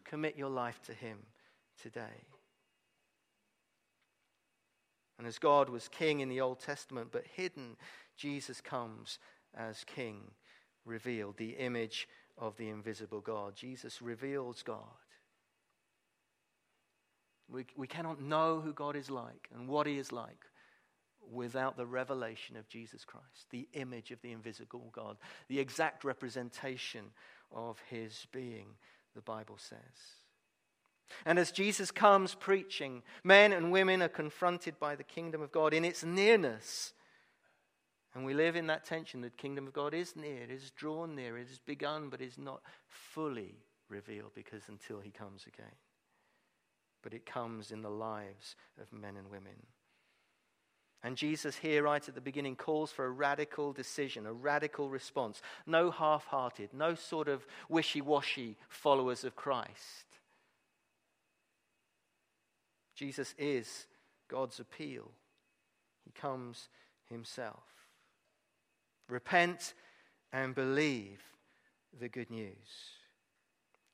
Commit 0.05 0.37
your 0.37 0.49
life 0.49 0.79
to 0.85 0.93
Him 0.93 1.17
today. 1.81 2.23
And 5.17 5.27
as 5.27 5.37
God 5.37 5.67
was 5.67 5.89
king 5.89 6.21
in 6.21 6.29
the 6.29 6.39
Old 6.39 6.61
Testament, 6.61 7.09
but 7.11 7.25
hidden, 7.35 7.75
Jesus 8.15 8.61
comes 8.61 9.19
as 9.57 9.83
king, 9.85 10.31
revealed, 10.85 11.37
the 11.37 11.51
image 11.51 12.07
of 12.37 12.55
the 12.57 12.69
invisible 12.69 13.21
God. 13.21 13.55
Jesus 13.55 14.01
reveals 14.01 14.63
God. 14.63 14.79
We, 17.49 17.65
we 17.75 17.87
cannot 17.87 18.21
know 18.21 18.59
who 18.59 18.73
God 18.73 18.95
is 18.95 19.09
like 19.09 19.49
and 19.53 19.67
what 19.67 19.87
he 19.87 19.97
is 19.97 20.11
like 20.11 20.45
without 21.31 21.77
the 21.77 21.85
revelation 21.85 22.55
of 22.55 22.67
Jesus 22.67 23.05
Christ, 23.05 23.49
the 23.49 23.67
image 23.73 24.11
of 24.11 24.21
the 24.21 24.31
invisible 24.31 24.89
God, 24.91 25.17
the 25.47 25.59
exact 25.59 26.03
representation 26.03 27.05
of 27.51 27.79
his 27.89 28.27
being, 28.31 28.67
the 29.15 29.21
Bible 29.21 29.57
says. 29.57 29.79
And 31.25 31.37
as 31.37 31.51
Jesus 31.51 31.91
comes 31.91 32.33
preaching, 32.35 33.03
men 33.23 33.53
and 33.53 33.71
women 33.71 34.01
are 34.01 34.09
confronted 34.09 34.79
by 34.79 34.95
the 34.95 35.03
kingdom 35.03 35.41
of 35.41 35.51
God 35.51 35.73
in 35.73 35.85
its 35.85 36.03
nearness. 36.03 36.93
And 38.15 38.25
we 38.25 38.33
live 38.33 38.55
in 38.55 38.67
that 38.67 38.85
tension. 38.85 39.19
The 39.19 39.29
kingdom 39.29 39.67
of 39.67 39.73
God 39.73 39.93
is 39.93 40.15
near, 40.15 40.41
it 40.41 40.49
is 40.49 40.71
drawn 40.71 41.15
near, 41.15 41.37
it 41.37 41.49
has 41.49 41.59
begun, 41.59 42.09
but 42.09 42.21
is 42.21 42.37
not 42.37 42.61
fully 42.87 43.55
revealed 43.89 44.31
because 44.33 44.63
until 44.69 45.01
he 45.01 45.11
comes 45.11 45.45
again. 45.45 45.75
But 47.03 47.13
it 47.13 47.25
comes 47.25 47.71
in 47.71 47.81
the 47.81 47.89
lives 47.89 48.55
of 48.81 48.91
men 48.97 49.17
and 49.17 49.29
women. 49.29 49.67
And 51.03 51.17
Jesus, 51.17 51.57
here, 51.57 51.83
right 51.83 52.07
at 52.07 52.15
the 52.15 52.21
beginning, 52.21 52.55
calls 52.55 52.91
for 52.91 53.05
a 53.05 53.11
radical 53.11 53.73
decision, 53.73 54.25
a 54.25 54.33
radical 54.33 54.89
response. 54.89 55.41
No 55.67 55.91
half 55.91 56.25
hearted, 56.25 56.69
no 56.73 56.95
sort 56.95 57.27
of 57.27 57.45
wishy 57.69 58.01
washy 58.01 58.57
followers 58.69 59.23
of 59.23 59.35
Christ. 59.35 60.17
Jesus 62.95 63.35
is 63.37 63.85
God's 64.27 64.59
appeal. 64.59 65.11
He 66.05 66.11
comes 66.11 66.69
himself. 67.07 67.74
Repent 69.09 69.73
and 70.33 70.55
believe 70.55 71.21
the 71.99 72.09
good 72.09 72.29
news. 72.29 72.93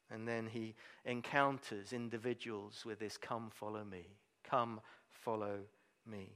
And 0.10 0.28
then 0.28 0.48
he 0.48 0.76
encounters 1.06 1.94
individuals 1.94 2.84
with 2.86 3.00
this 3.00 3.18
come 3.18 3.50
follow 3.50 3.84
me, 3.84 4.06
come 4.44 4.82
follow 5.10 5.60
me. 6.06 6.30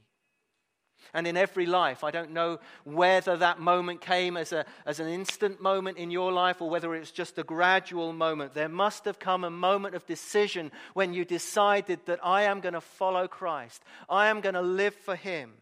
And 1.13 1.27
in 1.27 1.37
every 1.37 1.65
life, 1.65 2.03
I 2.03 2.11
don't 2.11 2.31
know 2.31 2.59
whether 2.83 3.37
that 3.37 3.59
moment 3.59 4.01
came 4.01 4.37
as, 4.37 4.51
a, 4.51 4.65
as 4.85 4.99
an 4.99 5.07
instant 5.07 5.61
moment 5.61 5.97
in 5.97 6.09
your 6.09 6.31
life 6.31 6.61
or 6.61 6.69
whether 6.69 6.95
it's 6.95 7.11
just 7.11 7.37
a 7.37 7.43
gradual 7.43 8.11
moment. 8.13 8.53
There 8.53 8.69
must 8.69 9.05
have 9.05 9.19
come 9.19 9.43
a 9.43 9.49
moment 9.49 9.95
of 9.95 10.05
decision 10.05 10.71
when 10.93 11.13
you 11.13 11.25
decided 11.25 11.99
that 12.05 12.19
I 12.23 12.43
am 12.43 12.59
going 12.59 12.73
to 12.73 12.81
follow 12.81 13.27
Christ, 13.27 13.83
I 14.09 14.27
am 14.27 14.41
going 14.41 14.55
to 14.55 14.61
live 14.61 14.95
for 14.95 15.15
Him. 15.15 15.53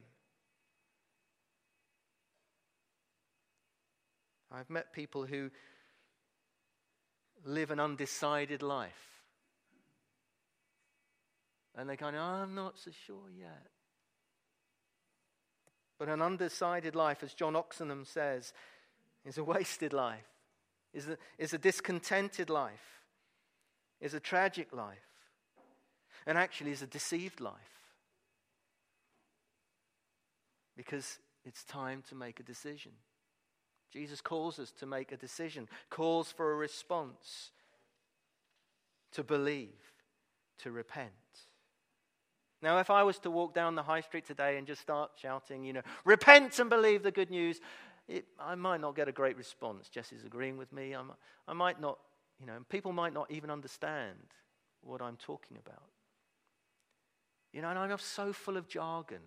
I've 4.53 4.69
met 4.69 4.93
people 4.93 5.25
who 5.25 5.49
live 7.43 7.71
an 7.71 7.79
undecided 7.79 8.61
life. 8.61 8.91
And 11.75 11.89
they 11.89 11.97
kind 11.97 12.15
of, 12.15 12.21
oh, 12.21 12.43
I'm 12.43 12.53
not 12.53 12.77
so 12.77 12.91
sure 13.07 13.29
yet. 13.35 13.67
But 15.97 16.07
an 16.09 16.21
undecided 16.21 16.95
life, 16.95 17.23
as 17.23 17.33
John 17.33 17.55
Oxenham 17.55 18.05
says, 18.05 18.53
is 19.25 19.37
a 19.37 19.43
wasted 19.43 19.91
life, 19.91 20.27
is 20.93 21.07
a, 21.07 21.17
is 21.37 21.53
a 21.53 21.57
discontented 21.57 22.49
life, 22.49 23.01
is 23.99 24.13
a 24.13 24.19
tragic 24.19 24.71
life, 24.71 24.97
and 26.27 26.37
actually 26.37 26.71
is 26.71 26.81
a 26.81 26.87
deceived 26.87 27.39
life. 27.41 27.55
Because 30.77 31.19
it's 31.45 31.63
time 31.63 32.03
to 32.09 32.15
make 32.15 32.39
a 32.39 32.43
decision. 32.43 32.91
Jesus 33.93 34.21
calls 34.21 34.57
us 34.57 34.71
to 34.79 34.87
make 34.87 35.11
a 35.11 35.17
decision, 35.17 35.69
calls 35.91 36.31
for 36.31 36.51
a 36.51 36.55
response, 36.55 37.51
to 39.11 39.23
believe, 39.23 39.69
to 40.57 40.71
repent. 40.71 41.11
Now, 42.63 42.79
if 42.79 42.89
I 42.89 43.03
was 43.03 43.19
to 43.19 43.29
walk 43.29 43.53
down 43.53 43.75
the 43.75 43.83
high 43.83 44.01
street 44.01 44.25
today 44.25 44.57
and 44.57 44.65
just 44.65 44.81
start 44.81 45.11
shouting, 45.21 45.63
you 45.63 45.73
know, 45.73 45.81
repent 46.05 46.57
and 46.57 46.69
believe 46.69 47.03
the 47.03 47.11
good 47.11 47.29
news, 47.29 47.59
it, 48.07 48.25
I 48.39 48.55
might 48.55 48.81
not 48.81 48.95
get 48.95 49.07
a 49.07 49.11
great 49.11 49.37
response. 49.37 49.89
Jesse's 49.89 50.23
agreeing 50.23 50.57
with 50.57 50.73
me. 50.73 50.93
I'm, 50.93 51.11
I 51.47 51.53
might 51.53 51.79
not, 51.79 51.99
you 52.39 52.47
know, 52.47 52.57
people 52.69 52.93
might 52.93 53.13
not 53.13 53.29
even 53.29 53.51
understand 53.51 54.17
what 54.81 55.01
I'm 55.01 55.17
talking 55.17 55.57
about. 55.57 55.83
You 57.51 57.61
know, 57.61 57.69
and 57.69 57.77
I'm 57.77 57.97
so 57.99 58.33
full 58.33 58.57
of 58.57 58.67
jargon. 58.67 59.21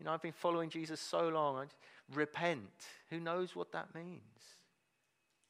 You 0.00 0.06
know, 0.06 0.12
I've 0.12 0.22
been 0.22 0.32
following 0.32 0.70
Jesus 0.70 0.98
so 0.98 1.28
long. 1.28 1.58
I 1.58 1.66
repent. 2.14 2.70
Who 3.10 3.20
knows 3.20 3.54
what 3.54 3.72
that 3.72 3.94
means? 3.94 4.20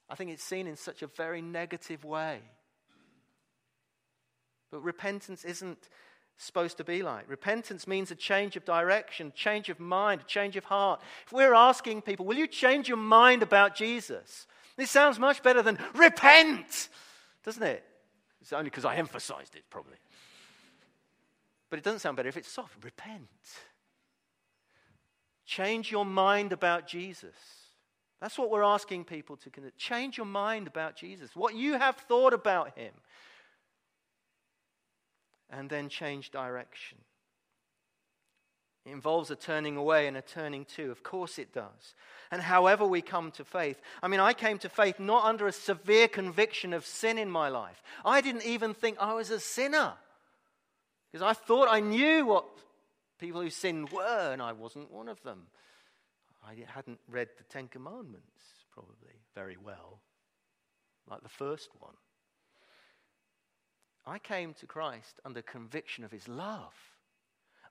I 0.08 0.14
think 0.14 0.30
it's 0.30 0.42
seen 0.42 0.66
in 0.66 0.76
such 0.76 1.02
a 1.02 1.06
very 1.06 1.40
negative 1.40 2.04
way. 2.04 2.40
But 4.70 4.82
repentance 4.82 5.44
isn't 5.44 5.88
supposed 6.36 6.78
to 6.78 6.84
be 6.84 7.02
like. 7.02 7.28
Repentance 7.28 7.86
means 7.86 8.10
a 8.10 8.14
change 8.14 8.56
of 8.56 8.64
direction, 8.64 9.32
change 9.34 9.68
of 9.68 9.78
mind, 9.78 10.26
change 10.26 10.56
of 10.56 10.64
heart. 10.64 11.00
If 11.26 11.32
we're 11.32 11.54
asking 11.54 12.02
people, 12.02 12.24
will 12.24 12.36
you 12.36 12.46
change 12.46 12.88
your 12.88 12.96
mind 12.96 13.42
about 13.42 13.76
Jesus? 13.76 14.46
This 14.76 14.90
sounds 14.90 15.18
much 15.18 15.42
better 15.42 15.62
than 15.62 15.78
repent, 15.94 16.88
doesn't 17.44 17.62
it? 17.62 17.84
It's 18.40 18.52
only 18.52 18.64
because 18.64 18.86
I 18.86 18.96
emphasized 18.96 19.54
it, 19.54 19.64
probably. 19.68 19.98
But 21.68 21.78
it 21.78 21.84
doesn't 21.84 22.00
sound 22.00 22.16
better 22.16 22.28
if 22.28 22.36
it's 22.36 22.50
soft. 22.50 22.82
Repent. 22.82 23.28
Change 25.50 25.90
your 25.90 26.04
mind 26.04 26.52
about 26.52 26.86
Jesus. 26.86 27.34
That's 28.20 28.38
what 28.38 28.52
we're 28.52 28.62
asking 28.62 29.02
people 29.02 29.36
to 29.38 29.50
consider. 29.50 29.74
Change 29.76 30.16
your 30.16 30.26
mind 30.26 30.68
about 30.68 30.94
Jesus, 30.94 31.34
what 31.34 31.56
you 31.56 31.72
have 31.72 31.96
thought 31.96 32.32
about 32.32 32.78
him 32.78 32.92
and 35.50 35.68
then 35.68 35.88
change 35.88 36.30
direction. 36.30 36.98
It 38.86 38.92
involves 38.92 39.32
a 39.32 39.34
turning 39.34 39.76
away 39.76 40.06
and 40.06 40.16
a 40.16 40.22
turning 40.22 40.66
to. 40.76 40.92
Of 40.92 41.02
course 41.02 41.36
it 41.36 41.52
does. 41.52 41.96
And 42.30 42.42
however 42.42 42.86
we 42.86 43.02
come 43.02 43.32
to 43.32 43.44
faith, 43.44 43.80
I 44.04 44.06
mean, 44.06 44.20
I 44.20 44.34
came 44.34 44.58
to 44.58 44.68
faith 44.68 45.00
not 45.00 45.24
under 45.24 45.48
a 45.48 45.52
severe 45.52 46.06
conviction 46.06 46.72
of 46.72 46.86
sin 46.86 47.18
in 47.18 47.28
my 47.28 47.48
life. 47.48 47.82
I 48.04 48.20
didn't 48.20 48.46
even 48.46 48.72
think 48.72 48.98
I 49.00 49.14
was 49.14 49.30
a 49.30 49.40
sinner 49.40 49.94
because 51.10 51.26
I 51.26 51.32
thought 51.32 51.66
I 51.68 51.80
knew 51.80 52.24
what 52.24 52.44
people 53.20 53.42
who 53.42 53.50
sinned 53.50 53.90
were, 53.90 54.32
and 54.32 54.40
I 54.40 54.52
wasn't 54.52 54.90
one 54.90 55.08
of 55.08 55.22
them. 55.22 55.42
I 56.42 56.54
hadn't 56.66 57.00
read 57.08 57.28
the 57.36 57.44
Ten 57.44 57.68
Commandments, 57.68 58.64
probably, 58.72 59.20
very 59.34 59.58
well, 59.62 60.00
like 61.08 61.22
the 61.22 61.28
first 61.28 61.68
one. 61.78 61.94
I 64.06 64.18
came 64.18 64.54
to 64.54 64.66
Christ 64.66 65.20
under 65.24 65.42
conviction 65.42 66.02
of 66.02 66.10
his 66.10 66.26
love. 66.26 66.74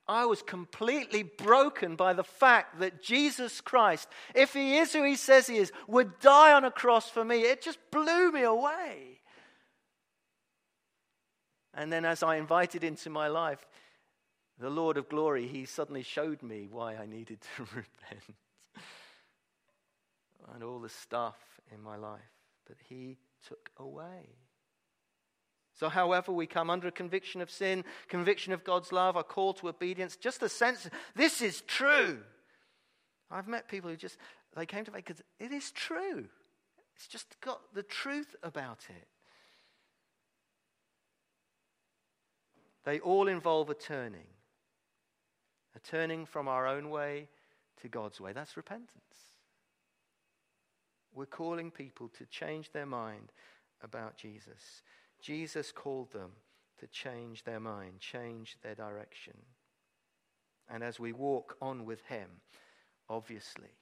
I 0.08 0.26
was 0.26 0.42
completely 0.42 1.24
broken 1.24 1.96
by 1.96 2.14
the 2.14 2.24
fact 2.24 2.80
that 2.80 3.02
Jesus 3.02 3.62
Christ, 3.62 4.08
if 4.34 4.54
he 4.54 4.78
is 4.78 4.94
who 4.94 5.04
he 5.04 5.16
says 5.16 5.48
he 5.48 5.58
is, 5.58 5.72
would 5.88 6.20
die 6.20 6.54
on 6.54 6.64
a 6.64 6.72
cross 6.72 7.10
for 7.10 7.26
me. 7.26 7.42
It 7.42 7.62
just 7.62 7.80
blew 7.92 8.32
me 8.32 8.44
away. 8.44 9.20
And 11.74 11.94
then, 11.94 12.06
as 12.06 12.24
I 12.24 12.38
invited 12.38 12.84
into 12.84 13.10
my 13.10 13.28
life 13.28 13.66
the 14.60 14.70
Lord 14.70 14.98
of 14.98 15.10
glory, 15.10 15.48
he 15.48 15.66
suddenly 15.66 16.04
showed 16.04 16.44
me 16.44 16.68
why 16.70 16.96
I 16.96 17.06
needed 17.06 17.40
to 17.56 17.64
repent 17.76 18.36
and 20.54 20.64
all 20.64 20.80
the 20.80 20.90
stuff 20.90 21.38
in 21.74 21.82
my 21.82 21.96
life 21.96 22.20
that 22.68 22.78
he 22.90 23.18
took 23.48 23.70
away. 23.78 24.36
So, 25.80 25.88
however, 25.88 26.32
we 26.34 26.46
come 26.46 26.70
under 26.70 26.90
a 26.90 26.92
conviction 26.92 27.40
of 27.40 27.50
sin, 27.50 27.86
conviction 28.10 28.52
of 28.52 28.66
God's 28.66 28.92
love, 28.92 29.16
a 29.16 29.24
call 29.24 29.54
to 29.56 29.70
obedience, 29.70 30.18
just 30.18 30.44
a 30.44 30.50
sense 30.50 30.90
this 31.16 31.42
is 31.42 31.62
true. 31.62 32.20
I've 33.32 33.48
met 33.48 33.70
people 33.70 33.90
who 33.90 33.96
just, 33.96 34.18
they 34.56 34.66
came 34.66 34.84
to 34.86 34.92
faith 34.92 35.06
because 35.06 35.24
it 35.40 35.54
is 35.54 35.72
true. 35.72 36.26
It's 36.96 37.08
just 37.08 37.40
got 37.40 37.62
the 37.74 37.84
truth 37.84 38.36
about 38.44 38.88
it. 38.90 39.08
They 42.84 43.00
all 43.00 43.28
involve 43.28 43.70
a 43.70 43.74
turning, 43.74 44.28
a 45.80 45.88
turning 45.88 46.26
from 46.26 46.48
our 46.48 46.68
own 46.68 46.90
way 46.90 47.28
to 47.82 47.88
God's 47.88 48.20
way. 48.20 48.34
That's 48.34 48.58
repentance. 48.58 49.32
We're 51.14 51.26
calling 51.26 51.72
people 51.72 52.10
to 52.18 52.26
change 52.26 52.72
their 52.72 52.86
mind 52.86 53.32
about 53.82 54.18
Jesus. 54.18 54.84
Jesus 55.22 55.72
called 55.72 56.12
them 56.12 56.32
to 56.80 56.88
change 56.88 57.44
their 57.44 57.60
mind, 57.60 58.00
change 58.00 58.58
their 58.62 58.76
direction. 58.76 59.34
And 60.70 60.84
as 60.84 61.00
we 61.00 61.14
walk 61.14 61.58
on 61.62 61.86
with 61.86 62.02
Him, 62.04 62.30
obviously, 63.10 63.74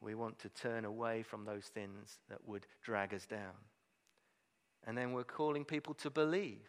we 0.00 0.14
want 0.14 0.38
to 0.40 0.48
turn 0.48 0.84
away 0.84 1.22
from 1.22 1.44
those 1.44 1.66
things 1.66 2.18
that 2.28 2.46
would 2.46 2.66
drag 2.82 3.14
us 3.14 3.26
down. 3.26 3.54
And 4.86 4.96
then 4.96 5.12
we're 5.12 5.24
calling 5.24 5.64
people 5.64 5.94
to 5.94 6.10
believe. 6.10 6.68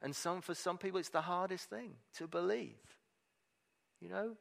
And 0.00 0.14
some, 0.14 0.40
for 0.40 0.54
some 0.54 0.78
people, 0.78 1.00
it's 1.00 1.08
the 1.08 1.20
hardest 1.20 1.68
thing 1.68 1.94
to 2.16 2.28
believe. 2.28 2.97
You 4.00 4.08
know, 4.08 4.36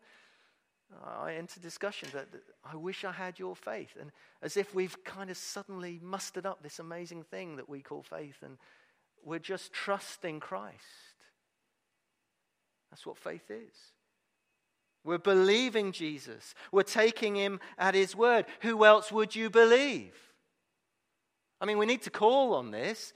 uh, 0.94 1.24
I 1.24 1.34
enter 1.34 1.60
discussions 1.60 2.14
that, 2.14 2.32
that 2.32 2.44
I 2.64 2.76
wish 2.76 3.04
I 3.04 3.12
had 3.12 3.40
your 3.40 3.56
faith. 3.56 3.98
And 4.00 4.12
as 4.42 4.56
if 4.58 4.74
we've 4.74 5.04
kind 5.04 5.30
of 5.30 5.38
suddenly 5.38 6.00
mustered 6.02 6.46
up 6.46 6.64
this 6.64 6.80
amazing 6.80 7.24
thing 7.24 7.58
that 7.58 7.68
we 7.68 7.82
call 7.82 8.04
faith, 8.04 8.38
and 8.42 8.58
we're 9.24 9.40
just 9.40 9.74
trusting 9.74 10.40
Christ. 10.40 10.76
That's 12.90 13.06
what 13.06 13.18
faith 13.18 13.50
is. 13.50 13.76
We're 15.04 15.18
believing 15.18 15.92
Jesus. 15.92 16.54
We're 16.72 16.84
taking 16.84 17.36
him 17.36 17.60
at 17.78 17.96
his 17.96 18.16
word. 18.16 18.46
Who 18.62 18.86
else 18.86 19.12
would 19.12 19.36
you 19.36 19.50
believe? 19.50 20.14
I 21.60 21.66
mean, 21.66 21.78
we 21.78 21.86
need 21.86 22.04
to 22.04 22.10
call 22.10 22.54
on 22.54 22.72
this. 22.72 23.14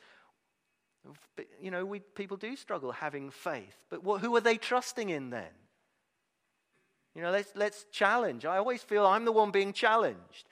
You 1.61 1.71
know, 1.71 1.85
we, 1.85 1.99
people 1.99 2.37
do 2.37 2.55
struggle 2.55 2.91
having 2.91 3.29
faith. 3.29 3.75
But 3.89 4.03
what, 4.03 4.21
who 4.21 4.35
are 4.35 4.41
they 4.41 4.57
trusting 4.57 5.09
in 5.09 5.29
then? 5.29 5.51
You 7.15 7.21
know, 7.21 7.31
let's, 7.31 7.51
let's 7.55 7.85
challenge. 7.91 8.45
I 8.45 8.57
always 8.57 8.81
feel 8.83 9.05
I'm 9.05 9.25
the 9.25 9.31
one 9.31 9.51
being 9.51 9.73
challenged. 9.73 10.45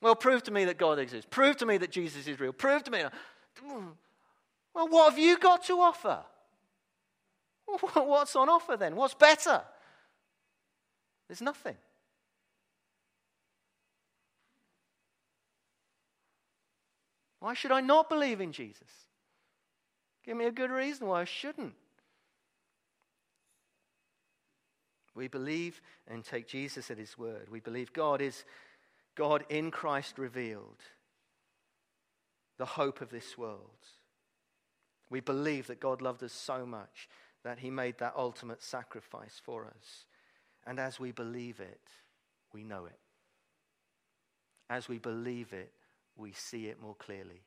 Well, 0.00 0.14
prove 0.14 0.42
to 0.44 0.50
me 0.50 0.64
that 0.66 0.78
God 0.78 0.98
exists. 0.98 1.26
Prove 1.30 1.56
to 1.58 1.66
me 1.66 1.78
that 1.78 1.90
Jesus 1.90 2.26
is 2.26 2.38
real. 2.38 2.52
Prove 2.52 2.84
to 2.84 2.90
me. 2.90 3.02
Well, 4.74 4.88
what 4.88 5.10
have 5.10 5.18
you 5.18 5.38
got 5.38 5.64
to 5.64 5.80
offer? 5.80 6.20
What's 7.94 8.36
on 8.36 8.48
offer 8.48 8.76
then? 8.76 8.96
What's 8.96 9.14
better? 9.14 9.62
There's 11.28 11.42
nothing. 11.42 11.76
Why 17.40 17.54
should 17.54 17.72
I 17.72 17.80
not 17.80 18.08
believe 18.08 18.40
in 18.40 18.52
Jesus? 18.52 18.88
Give 20.24 20.36
me 20.36 20.46
a 20.46 20.52
good 20.52 20.70
reason 20.70 21.06
why 21.06 21.22
I 21.22 21.24
shouldn't. 21.24 21.74
We 25.18 25.26
believe 25.26 25.82
and 26.06 26.24
take 26.24 26.46
Jesus 26.46 26.92
at 26.92 26.96
his 26.96 27.18
word. 27.18 27.48
We 27.50 27.58
believe 27.58 27.92
God 27.92 28.22
is 28.22 28.44
God 29.16 29.44
in 29.48 29.72
Christ 29.72 30.16
revealed, 30.16 30.80
the 32.56 32.64
hope 32.64 33.00
of 33.00 33.10
this 33.10 33.36
world. 33.36 33.84
We 35.10 35.18
believe 35.18 35.66
that 35.66 35.80
God 35.80 36.00
loved 36.00 36.22
us 36.22 36.32
so 36.32 36.64
much 36.64 37.08
that 37.42 37.58
he 37.58 37.68
made 37.68 37.98
that 37.98 38.14
ultimate 38.16 38.62
sacrifice 38.62 39.40
for 39.42 39.64
us. 39.64 40.06
And 40.64 40.78
as 40.78 41.00
we 41.00 41.10
believe 41.10 41.58
it, 41.58 41.80
we 42.52 42.62
know 42.62 42.86
it. 42.86 43.00
As 44.70 44.88
we 44.88 44.98
believe 44.98 45.52
it, 45.52 45.72
we 46.16 46.30
see 46.30 46.66
it 46.66 46.80
more 46.80 46.94
clearly. 46.94 47.42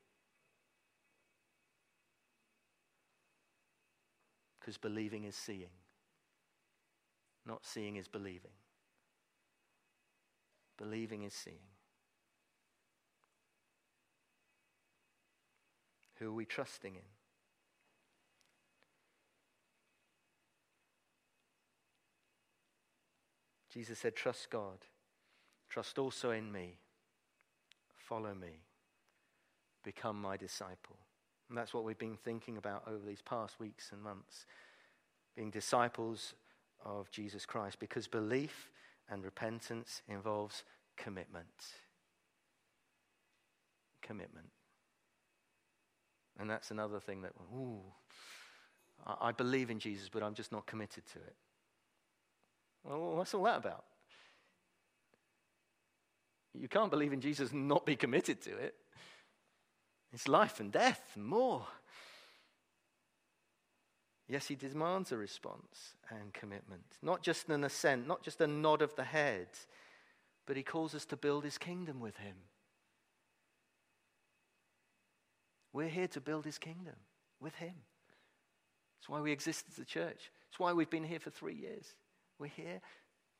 Because 4.60 4.76
believing 4.76 5.24
is 5.24 5.36
seeing, 5.36 5.70
not 7.46 7.64
seeing 7.64 7.96
is 7.96 8.08
believing. 8.08 8.52
Believing 10.78 11.22
is 11.22 11.34
seeing. 11.34 11.56
Who 16.18 16.28
are 16.28 16.34
we 16.34 16.44
trusting 16.44 16.94
in? 16.94 17.02
Jesus 23.72 23.98
said, 23.98 24.14
Trust 24.14 24.50
God. 24.50 24.78
Trust 25.68 25.98
also 25.98 26.30
in 26.30 26.52
me. 26.52 26.76
Follow 27.96 28.34
me. 28.34 28.60
Become 29.82 30.20
my 30.20 30.36
disciple. 30.36 30.96
And 31.48 31.56
that's 31.56 31.74
what 31.74 31.84
we've 31.84 31.98
been 31.98 32.16
thinking 32.16 32.56
about 32.56 32.84
over 32.86 33.04
these 33.06 33.22
past 33.22 33.58
weeks 33.58 33.90
and 33.92 34.02
months. 34.02 34.46
Being 35.34 35.50
disciples 35.50 36.34
of 36.84 37.10
Jesus 37.10 37.46
Christ. 37.46 37.78
Because 37.78 38.06
belief 38.08 38.70
and 39.08 39.24
repentance 39.24 40.02
involves 40.08 40.64
commitment. 40.96 41.46
Commitment. 44.02 44.48
And 46.38 46.48
that's 46.48 46.70
another 46.70 46.98
thing 46.98 47.22
that, 47.22 47.32
ooh, 47.54 47.82
I 49.20 49.32
believe 49.32 49.70
in 49.70 49.78
Jesus, 49.78 50.08
but 50.08 50.22
I'm 50.22 50.34
just 50.34 50.52
not 50.52 50.66
committed 50.66 51.04
to 51.12 51.18
it. 51.18 51.36
Well, 52.84 53.16
what's 53.16 53.34
all 53.34 53.44
that 53.44 53.58
about? 53.58 53.84
You 56.54 56.68
can't 56.68 56.90
believe 56.90 57.12
in 57.12 57.20
Jesus 57.20 57.52
and 57.52 57.68
not 57.68 57.86
be 57.86 57.96
committed 57.96 58.40
to 58.42 58.56
it. 58.56 58.74
It's 60.12 60.28
life 60.28 60.60
and 60.60 60.70
death 60.70 61.16
more. 61.16 61.66
Yes, 64.28 64.46
he 64.48 64.54
demands 64.54 65.12
a 65.12 65.16
response 65.16 65.94
and 66.08 66.32
commitment. 66.32 66.84
Not 67.02 67.22
just 67.22 67.48
an 67.48 67.64
assent, 67.64 68.06
not 68.06 68.22
just 68.22 68.40
a 68.40 68.46
nod 68.46 68.80
of 68.80 68.94
the 68.94 69.04
head, 69.04 69.48
but 70.46 70.56
he 70.56 70.62
calls 70.62 70.94
us 70.94 71.04
to 71.06 71.16
build 71.16 71.44
his 71.44 71.58
kingdom 71.58 72.00
with 72.00 72.16
him. 72.16 72.36
We're 75.72 75.88
here 75.88 76.08
to 76.08 76.20
build 76.20 76.44
his 76.44 76.58
kingdom 76.58 76.96
with 77.40 77.54
him. 77.56 77.74
That's 79.02 79.08
why 79.08 79.20
we 79.20 79.32
exist 79.32 79.66
as 79.70 79.78
a 79.78 79.84
church. 79.84 80.30
That's 80.46 80.60
why 80.60 80.72
we've 80.72 80.88
been 80.88 81.02
here 81.02 81.18
for 81.18 81.30
three 81.30 81.56
years. 81.56 81.94
We're 82.38 82.46
here 82.46 82.80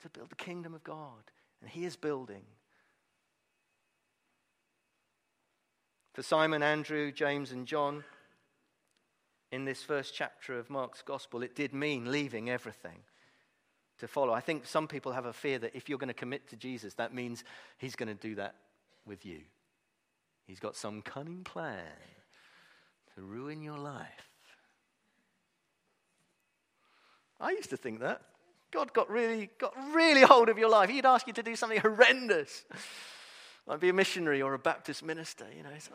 to 0.00 0.08
build 0.08 0.30
the 0.30 0.34
kingdom 0.34 0.74
of 0.74 0.82
God, 0.82 1.30
and 1.60 1.70
He 1.70 1.84
is 1.84 1.94
building. 1.94 2.42
For 6.14 6.22
Simon, 6.22 6.62
Andrew, 6.62 7.12
James, 7.12 7.52
and 7.52 7.66
John, 7.66 8.02
in 9.52 9.66
this 9.66 9.82
first 9.82 10.14
chapter 10.14 10.58
of 10.58 10.70
Mark's 10.70 11.02
gospel, 11.02 11.42
it 11.42 11.54
did 11.54 11.74
mean 11.74 12.10
leaving 12.10 12.48
everything 12.48 12.98
to 13.98 14.08
follow. 14.08 14.32
I 14.32 14.40
think 14.40 14.66
some 14.66 14.88
people 14.88 15.12
have 15.12 15.26
a 15.26 15.32
fear 15.32 15.58
that 15.58 15.76
if 15.76 15.88
you're 15.88 15.98
going 15.98 16.08
to 16.08 16.14
commit 16.14 16.48
to 16.48 16.56
Jesus, 16.56 16.94
that 16.94 17.14
means 17.14 17.44
He's 17.76 17.94
going 17.94 18.08
to 18.08 18.14
do 18.14 18.34
that 18.36 18.56
with 19.06 19.26
you. 19.26 19.40
He's 20.46 20.58
got 20.58 20.74
some 20.74 21.02
cunning 21.02 21.44
plan 21.44 21.84
to 23.14 23.22
ruin 23.22 23.62
your 23.62 23.78
life. 23.78 24.30
I 27.38 27.50
used 27.50 27.70
to 27.70 27.76
think 27.76 28.00
that. 28.00 28.22
God 28.72 28.94
got 28.94 29.10
really, 29.10 29.50
got 29.58 29.74
really 29.92 30.22
hold 30.22 30.48
of 30.48 30.56
your 30.56 30.70
life. 30.70 30.88
He'd 30.88 31.04
ask 31.04 31.26
you 31.26 31.34
to 31.34 31.42
do 31.42 31.54
something 31.56 31.78
horrendous, 31.78 32.64
like 33.66 33.80
be 33.80 33.90
a 33.90 33.92
missionary 33.92 34.40
or 34.40 34.54
a 34.54 34.58
Baptist 34.58 35.04
minister. 35.04 35.44
You 35.54 35.62
know, 35.62 35.68
it's, 35.76 35.90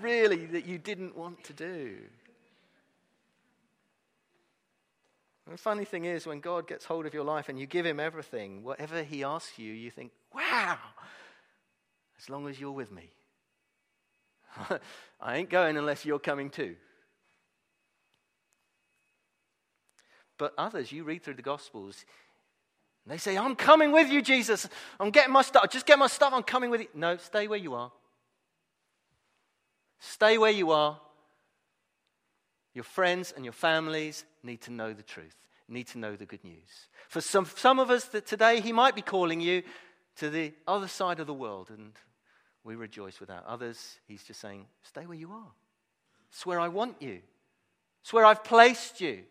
really 0.00 0.46
that 0.46 0.64
you 0.64 0.78
didn't 0.78 1.16
want 1.16 1.42
to 1.44 1.52
do. 1.52 1.96
And 5.50 5.58
the 5.58 5.62
funny 5.62 5.84
thing 5.84 6.04
is, 6.04 6.28
when 6.28 6.38
God 6.38 6.68
gets 6.68 6.84
hold 6.84 7.06
of 7.06 7.12
your 7.12 7.24
life 7.24 7.48
and 7.48 7.58
you 7.58 7.66
give 7.66 7.84
Him 7.84 7.98
everything, 7.98 8.62
whatever 8.62 9.02
He 9.02 9.24
asks 9.24 9.58
you, 9.58 9.72
you 9.72 9.90
think, 9.90 10.12
wow, 10.32 10.78
as 12.16 12.30
long 12.30 12.46
as 12.46 12.60
you're 12.60 12.70
with 12.70 12.92
me. 12.92 13.10
I 15.20 15.38
ain't 15.38 15.50
going 15.50 15.76
unless 15.76 16.04
you're 16.04 16.20
coming 16.20 16.50
too. 16.50 16.76
But 20.38 20.54
others, 20.56 20.92
you 20.92 21.02
read 21.02 21.24
through 21.24 21.34
the 21.34 21.42
Gospels, 21.42 22.04
they 23.04 23.18
say, 23.18 23.36
I'm 23.36 23.56
coming 23.56 23.90
with 23.90 24.08
you, 24.08 24.22
Jesus. 24.22 24.68
I'm 25.00 25.10
getting 25.10 25.32
my 25.32 25.42
stuff. 25.42 25.68
Just 25.68 25.84
get 25.84 25.98
my 25.98 26.06
stuff. 26.06 26.32
I'm 26.32 26.44
coming 26.44 26.70
with 26.70 26.82
you. 26.82 26.88
No, 26.94 27.16
stay 27.16 27.48
where 27.48 27.58
you 27.58 27.74
are. 27.74 27.90
Stay 29.98 30.38
where 30.38 30.52
you 30.52 30.70
are. 30.70 31.00
Your 32.74 32.84
friends 32.84 33.32
and 33.34 33.44
your 33.44 33.52
families 33.52 34.24
need 34.42 34.60
to 34.62 34.72
know 34.72 34.92
the 34.92 35.02
truth, 35.02 35.36
need 35.68 35.88
to 35.88 35.98
know 35.98 36.16
the 36.16 36.26
good 36.26 36.44
news. 36.44 36.88
For 37.08 37.20
some, 37.20 37.46
some 37.56 37.78
of 37.78 37.90
us 37.90 38.04
that 38.06 38.26
today, 38.26 38.60
He 38.60 38.72
might 38.72 38.94
be 38.94 39.02
calling 39.02 39.40
you 39.40 39.62
to 40.16 40.30
the 40.30 40.52
other 40.66 40.88
side 40.88 41.20
of 41.20 41.26
the 41.26 41.34
world, 41.34 41.70
and 41.70 41.92
we 42.62 42.76
rejoice 42.76 43.18
with 43.18 43.28
that. 43.28 43.44
Others, 43.46 43.98
He's 44.06 44.22
just 44.22 44.40
saying, 44.40 44.66
stay 44.82 45.06
where 45.06 45.16
you 45.16 45.32
are. 45.32 45.52
It's 46.30 46.46
where 46.46 46.60
I 46.60 46.68
want 46.68 47.02
you, 47.02 47.20
it's 48.02 48.12
where 48.12 48.24
I've 48.24 48.44
placed 48.44 49.00
you 49.00 49.24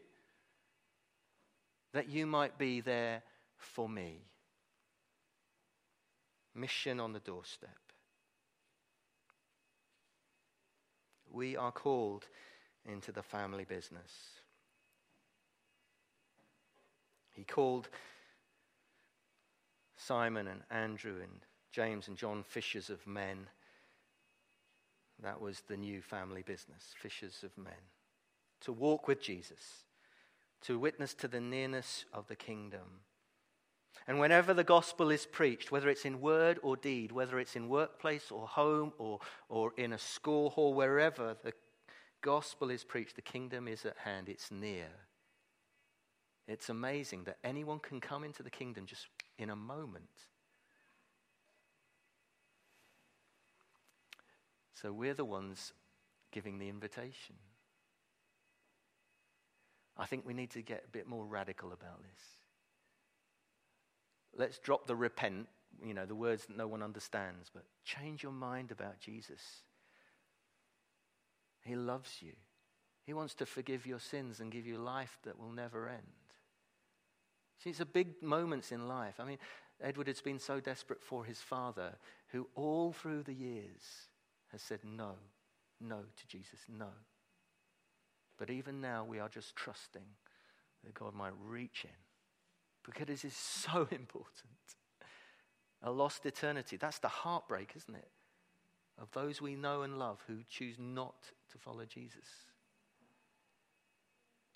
that 1.94 2.10
you 2.10 2.26
might 2.26 2.58
be 2.58 2.82
there 2.82 3.24
for 3.58 3.90
me. 3.90 4.22
Mission 6.54 7.00
on 7.00 7.14
the 7.14 7.20
doorstep. 7.20 7.70
We 11.32 11.56
are 11.56 11.72
called 11.72 12.26
into 12.86 13.12
the 13.12 13.24
family 13.24 13.66
business. 13.66 14.12
He 17.32 17.44
called 17.44 17.90
Simon 19.96 20.48
and 20.48 20.62
Andrew 20.70 21.16
and 21.22 21.46
James 21.72 22.08
and 22.08 22.18
John 22.18 22.44
fishers 22.44 22.90
of 22.90 23.06
men. 23.06 23.48
That 25.22 25.40
was 25.40 25.62
the 25.68 25.78
new 25.78 26.02
family 26.02 26.42
business, 26.42 26.94
fishers 26.98 27.44
of 27.44 27.58
men. 27.58 27.74
To 28.62 28.74
walk 28.74 29.08
with 29.08 29.22
Jesus 29.22 29.84
to 30.62 30.80
witness 30.80 31.14
to 31.16 31.28
the 31.28 31.42
nearness 31.42 32.06
of 32.14 32.28
the 32.28 32.36
kingdom. 32.36 33.02
And 34.08 34.20
whenever 34.20 34.54
the 34.54 34.64
gospel 34.64 35.12
is 35.12 35.26
preached, 35.26 35.72
whether 35.72 35.90
it's 35.90 36.06
in 36.06 36.22
word 36.22 36.60
or 36.64 36.76
deed, 36.76 37.12
whether 37.12 37.40
it's 37.40 37.56
in 37.56 37.70
workplace 37.70 38.32
or 38.32 38.48
home 38.48 38.94
or, 38.98 39.20
or 39.50 39.74
in 39.78 39.94
a 39.94 39.98
school 39.98 40.50
hall, 40.50 40.74
wherever 40.74 41.36
the 41.44 41.54
gospel 42.22 42.70
is 42.70 42.84
preached, 42.84 43.16
the 43.16 43.22
kingdom 43.22 43.68
is 43.68 43.86
at 43.86 43.98
hand, 43.98 44.30
it's 44.30 44.52
near. 44.52 44.88
It's 46.48 46.70
amazing 46.70 47.26
that 47.26 47.38
anyone 47.44 47.80
can 47.80 48.02
come 48.02 48.24
into 48.24 48.42
the 48.42 48.50
kingdom 48.50 48.86
just 48.86 49.08
in 49.38 49.50
a 49.50 49.56
moment. 49.56 50.06
So 54.74 54.92
we're 54.92 55.14
the 55.14 55.26
ones 55.26 55.74
giving 56.32 56.58
the 56.58 56.70
invitation. 56.70 57.36
I 59.98 60.06
think 60.06 60.26
we 60.26 60.34
need 60.34 60.52
to 60.52 60.62
get 60.62 60.86
a 60.88 60.90
bit 60.90 61.08
more 61.08 61.26
radical 61.26 61.74
about 61.74 62.02
this. 62.02 62.22
Let's 64.36 64.58
drop 64.58 64.88
the 64.88 64.96
repent, 64.96 65.48
you 65.84 65.94
know, 65.94 66.06
the 66.06 66.16
words 66.16 66.46
that 66.46 66.56
no 66.56 66.68
one 66.68 66.82
understands, 66.82 67.52
but 67.54 67.66
change 67.84 68.24
your 68.24 68.32
mind 68.32 68.72
about 68.72 69.00
Jesus. 69.00 69.42
He 71.70 71.76
loves 71.76 72.18
you. 72.22 72.34
He 73.04 73.14
wants 73.14 73.36
to 73.36 73.46
forgive 73.46 73.86
your 73.86 74.00
sins 74.00 74.40
and 74.40 74.52
give 74.52 74.66
you 74.66 74.80
life 74.80 75.20
that 75.24 75.38
will 75.38 75.52
never 75.52 75.88
end. 75.88 76.02
See, 77.64 77.70
it's 77.70 77.80
a 77.80 77.86
big 77.86 78.24
moments 78.24 78.72
in 78.72 78.88
life. 78.88 79.20
I 79.20 79.26
mean, 79.26 79.38
Edward 79.80 80.08
has 80.08 80.20
been 80.20 80.40
so 80.40 80.60
desperate 80.60 81.04
for 81.04 81.24
his 81.24 81.40
father, 81.40 81.96
who 82.30 82.48
all 82.56 82.92
through 82.92 83.22
the 83.22 83.34
years 83.34 84.10
has 84.52 84.64
said 84.64 84.80
no, 84.84 85.12
no 85.80 86.00
to 86.18 86.28
Jesus, 86.28 86.62
no. 86.68 86.90
But 88.40 88.50
even 88.50 88.82
now, 88.82 89.06
we 89.08 89.20
are 89.20 89.30
just 89.30 89.56
trusting 89.56 90.08
that 90.84 90.96
God 90.96 91.14
might 91.14 91.34
reach 91.46 91.84
in 91.84 91.98
because 92.84 93.10
it 93.10 93.26
is 93.26 93.36
so 93.36 93.88
important. 93.92 94.58
A 95.84 95.92
lost 95.92 96.26
eternity. 96.26 96.78
That's 96.78 97.00
the 97.00 97.10
heartbreak, 97.10 97.74
isn't 97.76 97.96
it? 97.96 98.10
Of 99.00 99.12
those 99.12 99.40
we 99.40 99.56
know 99.56 99.84
and 99.84 100.00
love 100.00 100.24
who 100.26 100.40
choose 100.50 100.78
not 100.80 101.32
to 101.52 101.58
follow 101.58 101.86
Jesus. 101.86 102.28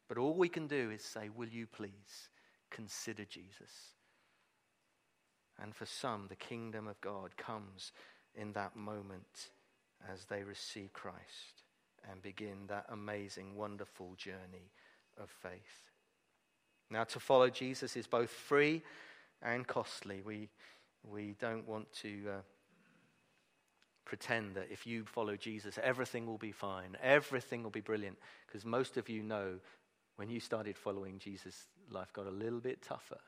But 0.08 0.18
all 0.18 0.36
we 0.36 0.50
can 0.50 0.68
do 0.68 0.92
is 0.92 1.04
say, 1.04 1.30
Will 1.30 1.48
you 1.48 1.66
please 1.66 2.30
consider 2.70 3.26
Jesus? 3.26 3.94
And 5.62 5.76
for 5.76 5.86
some, 5.86 6.28
the 6.30 6.36
kingdom 6.36 6.88
of 6.88 7.00
God 7.02 7.38
comes 7.38 7.92
in 8.36 8.54
that 8.54 8.76
moment 8.76 9.50
as 10.12 10.26
they 10.26 10.44
receive 10.44 10.92
Christ 10.94 11.64
and 12.10 12.22
begin 12.22 12.68
that 12.68 12.86
amazing, 12.90 13.56
wonderful 13.56 14.16
journey 14.18 14.72
of 15.22 15.30
faith. 15.30 15.92
Now, 16.90 17.04
to 17.06 17.20
follow 17.20 17.50
Jesus 17.50 17.96
is 17.96 18.08
both 18.08 18.30
free 18.30 18.82
and 19.42 19.66
costly. 19.66 20.22
We, 20.22 20.50
we 21.04 21.36
don't 21.40 21.68
want 21.68 21.92
to 22.02 22.24
uh, 22.30 22.42
pretend 24.06 24.56
that 24.56 24.68
if 24.72 24.86
you 24.86 25.06
follow 25.06 25.36
Jesus, 25.36 25.80
everything 25.82 26.26
will 26.26 26.38
be 26.38 26.52
fine, 26.52 26.98
everything 27.02 27.64
will 27.64 27.70
be 27.70 27.82
brilliant, 27.82 28.18
because 28.46 28.66
most 28.66 28.98
of 28.98 29.10
you 29.10 29.24
know 29.24 29.60
when 30.16 30.30
you 30.30 30.40
started 30.40 30.78
following 30.78 31.20
Jesus, 31.20 31.68
life 31.90 32.14
got 32.14 32.28
a 32.28 32.32
little 32.32 32.60
bit 32.60 32.82
tougher 32.82 33.20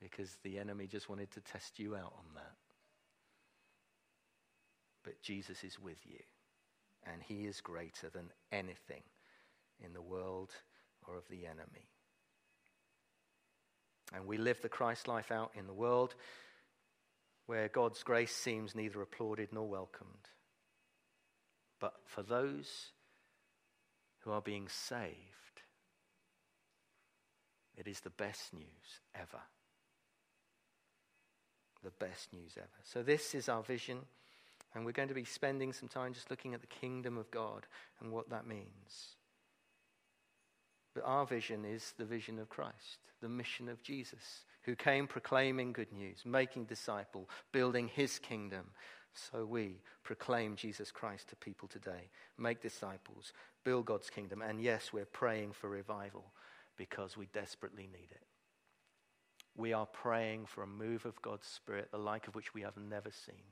because 0.00 0.36
the 0.42 0.58
enemy 0.58 0.86
just 0.86 1.08
wanted 1.08 1.30
to 1.30 1.40
test 1.40 1.78
you 1.78 1.94
out 1.94 2.12
on 2.18 2.34
that. 2.34 2.54
But 5.04 5.20
Jesus 5.22 5.62
is 5.62 5.78
with 5.78 5.98
you, 6.04 6.18
and 7.04 7.22
he 7.22 7.46
is 7.46 7.60
greater 7.60 8.08
than 8.08 8.30
anything 8.50 9.02
in 9.84 9.92
the 9.92 10.02
world 10.02 10.50
or 11.06 11.16
of 11.16 11.28
the 11.28 11.46
enemy. 11.46 11.88
And 14.14 14.26
we 14.26 14.38
live 14.38 14.60
the 14.60 14.68
Christ 14.68 15.08
life 15.08 15.30
out 15.30 15.52
in 15.56 15.66
the 15.66 15.72
world 15.72 16.14
where 17.46 17.68
God's 17.68 18.02
grace 18.02 18.34
seems 18.34 18.74
neither 18.74 19.02
applauded 19.02 19.48
nor 19.52 19.68
welcomed. 19.68 20.28
But 21.80 21.94
for 22.04 22.22
those 22.22 22.92
who 24.20 24.30
are 24.30 24.40
being 24.40 24.68
saved, 24.68 25.16
it 27.76 27.88
is 27.88 28.00
the 28.00 28.10
best 28.10 28.52
news 28.54 29.00
ever. 29.14 29.42
The 31.82 31.90
best 31.90 32.32
news 32.32 32.52
ever. 32.56 32.68
So, 32.84 33.02
this 33.02 33.34
is 33.34 33.48
our 33.48 33.62
vision. 33.62 33.98
And 34.74 34.86
we're 34.86 34.92
going 34.92 35.08
to 35.08 35.14
be 35.14 35.24
spending 35.24 35.72
some 35.72 35.88
time 35.88 36.14
just 36.14 36.30
looking 36.30 36.54
at 36.54 36.60
the 36.60 36.66
kingdom 36.66 37.18
of 37.18 37.30
God 37.30 37.66
and 38.00 38.10
what 38.10 38.30
that 38.30 38.46
means. 38.46 39.16
But 40.94 41.04
our 41.04 41.26
vision 41.26 41.64
is 41.64 41.92
the 41.98 42.04
vision 42.04 42.38
of 42.38 42.48
Christ, 42.48 42.98
the 43.20 43.28
mission 43.28 43.68
of 43.68 43.82
Jesus, 43.82 44.44
who 44.62 44.74
came 44.74 45.06
proclaiming 45.06 45.72
good 45.72 45.92
news, 45.92 46.18
making 46.24 46.64
disciple, 46.64 47.28
building 47.52 47.88
his 47.88 48.18
kingdom. 48.18 48.66
So 49.12 49.44
we 49.44 49.80
proclaim 50.04 50.56
Jesus 50.56 50.90
Christ 50.90 51.28
to 51.28 51.36
people 51.36 51.68
today, 51.68 52.10
make 52.38 52.62
disciples, 52.62 53.32
build 53.64 53.86
God's 53.86 54.10
kingdom. 54.10 54.42
And 54.42 54.60
yes, 54.60 54.92
we're 54.92 55.04
praying 55.04 55.52
for 55.52 55.68
revival 55.68 56.32
because 56.76 57.16
we 57.16 57.26
desperately 57.26 57.88
need 57.92 58.10
it. 58.10 58.22
We 59.54 59.74
are 59.74 59.86
praying 59.86 60.46
for 60.46 60.62
a 60.62 60.66
move 60.66 61.04
of 61.04 61.20
God's 61.20 61.46
Spirit, 61.46 61.90
the 61.90 61.98
like 61.98 62.26
of 62.26 62.34
which 62.34 62.54
we 62.54 62.62
have 62.62 62.76
never 62.76 63.10
seen 63.10 63.44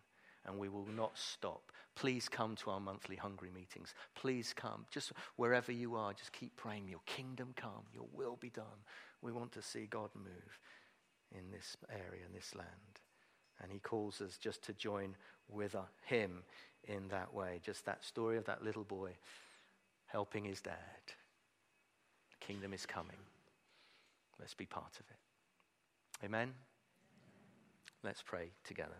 and 0.46 0.58
we 0.58 0.68
will 0.68 0.86
not 0.96 1.16
stop. 1.18 1.72
Please 1.96 2.28
come 2.28 2.56
to 2.56 2.70
our 2.70 2.80
monthly 2.80 3.16
hungry 3.16 3.50
meetings. 3.54 3.94
Please 4.14 4.54
come. 4.56 4.86
Just 4.90 5.12
wherever 5.36 5.72
you 5.72 5.96
are, 5.96 6.12
just 6.12 6.32
keep 6.32 6.56
praying. 6.56 6.88
Your 6.88 7.00
kingdom 7.06 7.52
come, 7.56 7.84
your 7.92 8.06
will 8.12 8.36
be 8.40 8.50
done. 8.50 8.64
We 9.22 9.32
want 9.32 9.52
to 9.52 9.62
see 9.62 9.86
God 9.86 10.10
move 10.14 10.58
in 11.36 11.50
this 11.50 11.76
area, 11.90 12.22
in 12.26 12.34
this 12.34 12.54
land. 12.54 12.68
And 13.62 13.70
he 13.70 13.78
calls 13.78 14.20
us 14.20 14.38
just 14.38 14.62
to 14.64 14.72
join 14.72 15.14
with 15.48 15.76
him 16.06 16.42
in 16.84 17.08
that 17.08 17.32
way. 17.34 17.60
Just 17.62 17.84
that 17.86 18.04
story 18.04 18.38
of 18.38 18.44
that 18.46 18.64
little 18.64 18.84
boy 18.84 19.12
helping 20.06 20.44
his 20.44 20.60
dad. 20.60 20.74
The 22.30 22.46
kingdom 22.46 22.72
is 22.72 22.86
coming. 22.86 23.18
Let's 24.38 24.54
be 24.54 24.66
part 24.66 24.94
of 24.98 25.06
it. 25.10 26.24
Amen. 26.24 26.52
Let's 28.02 28.22
pray 28.22 28.50
together. 28.64 28.96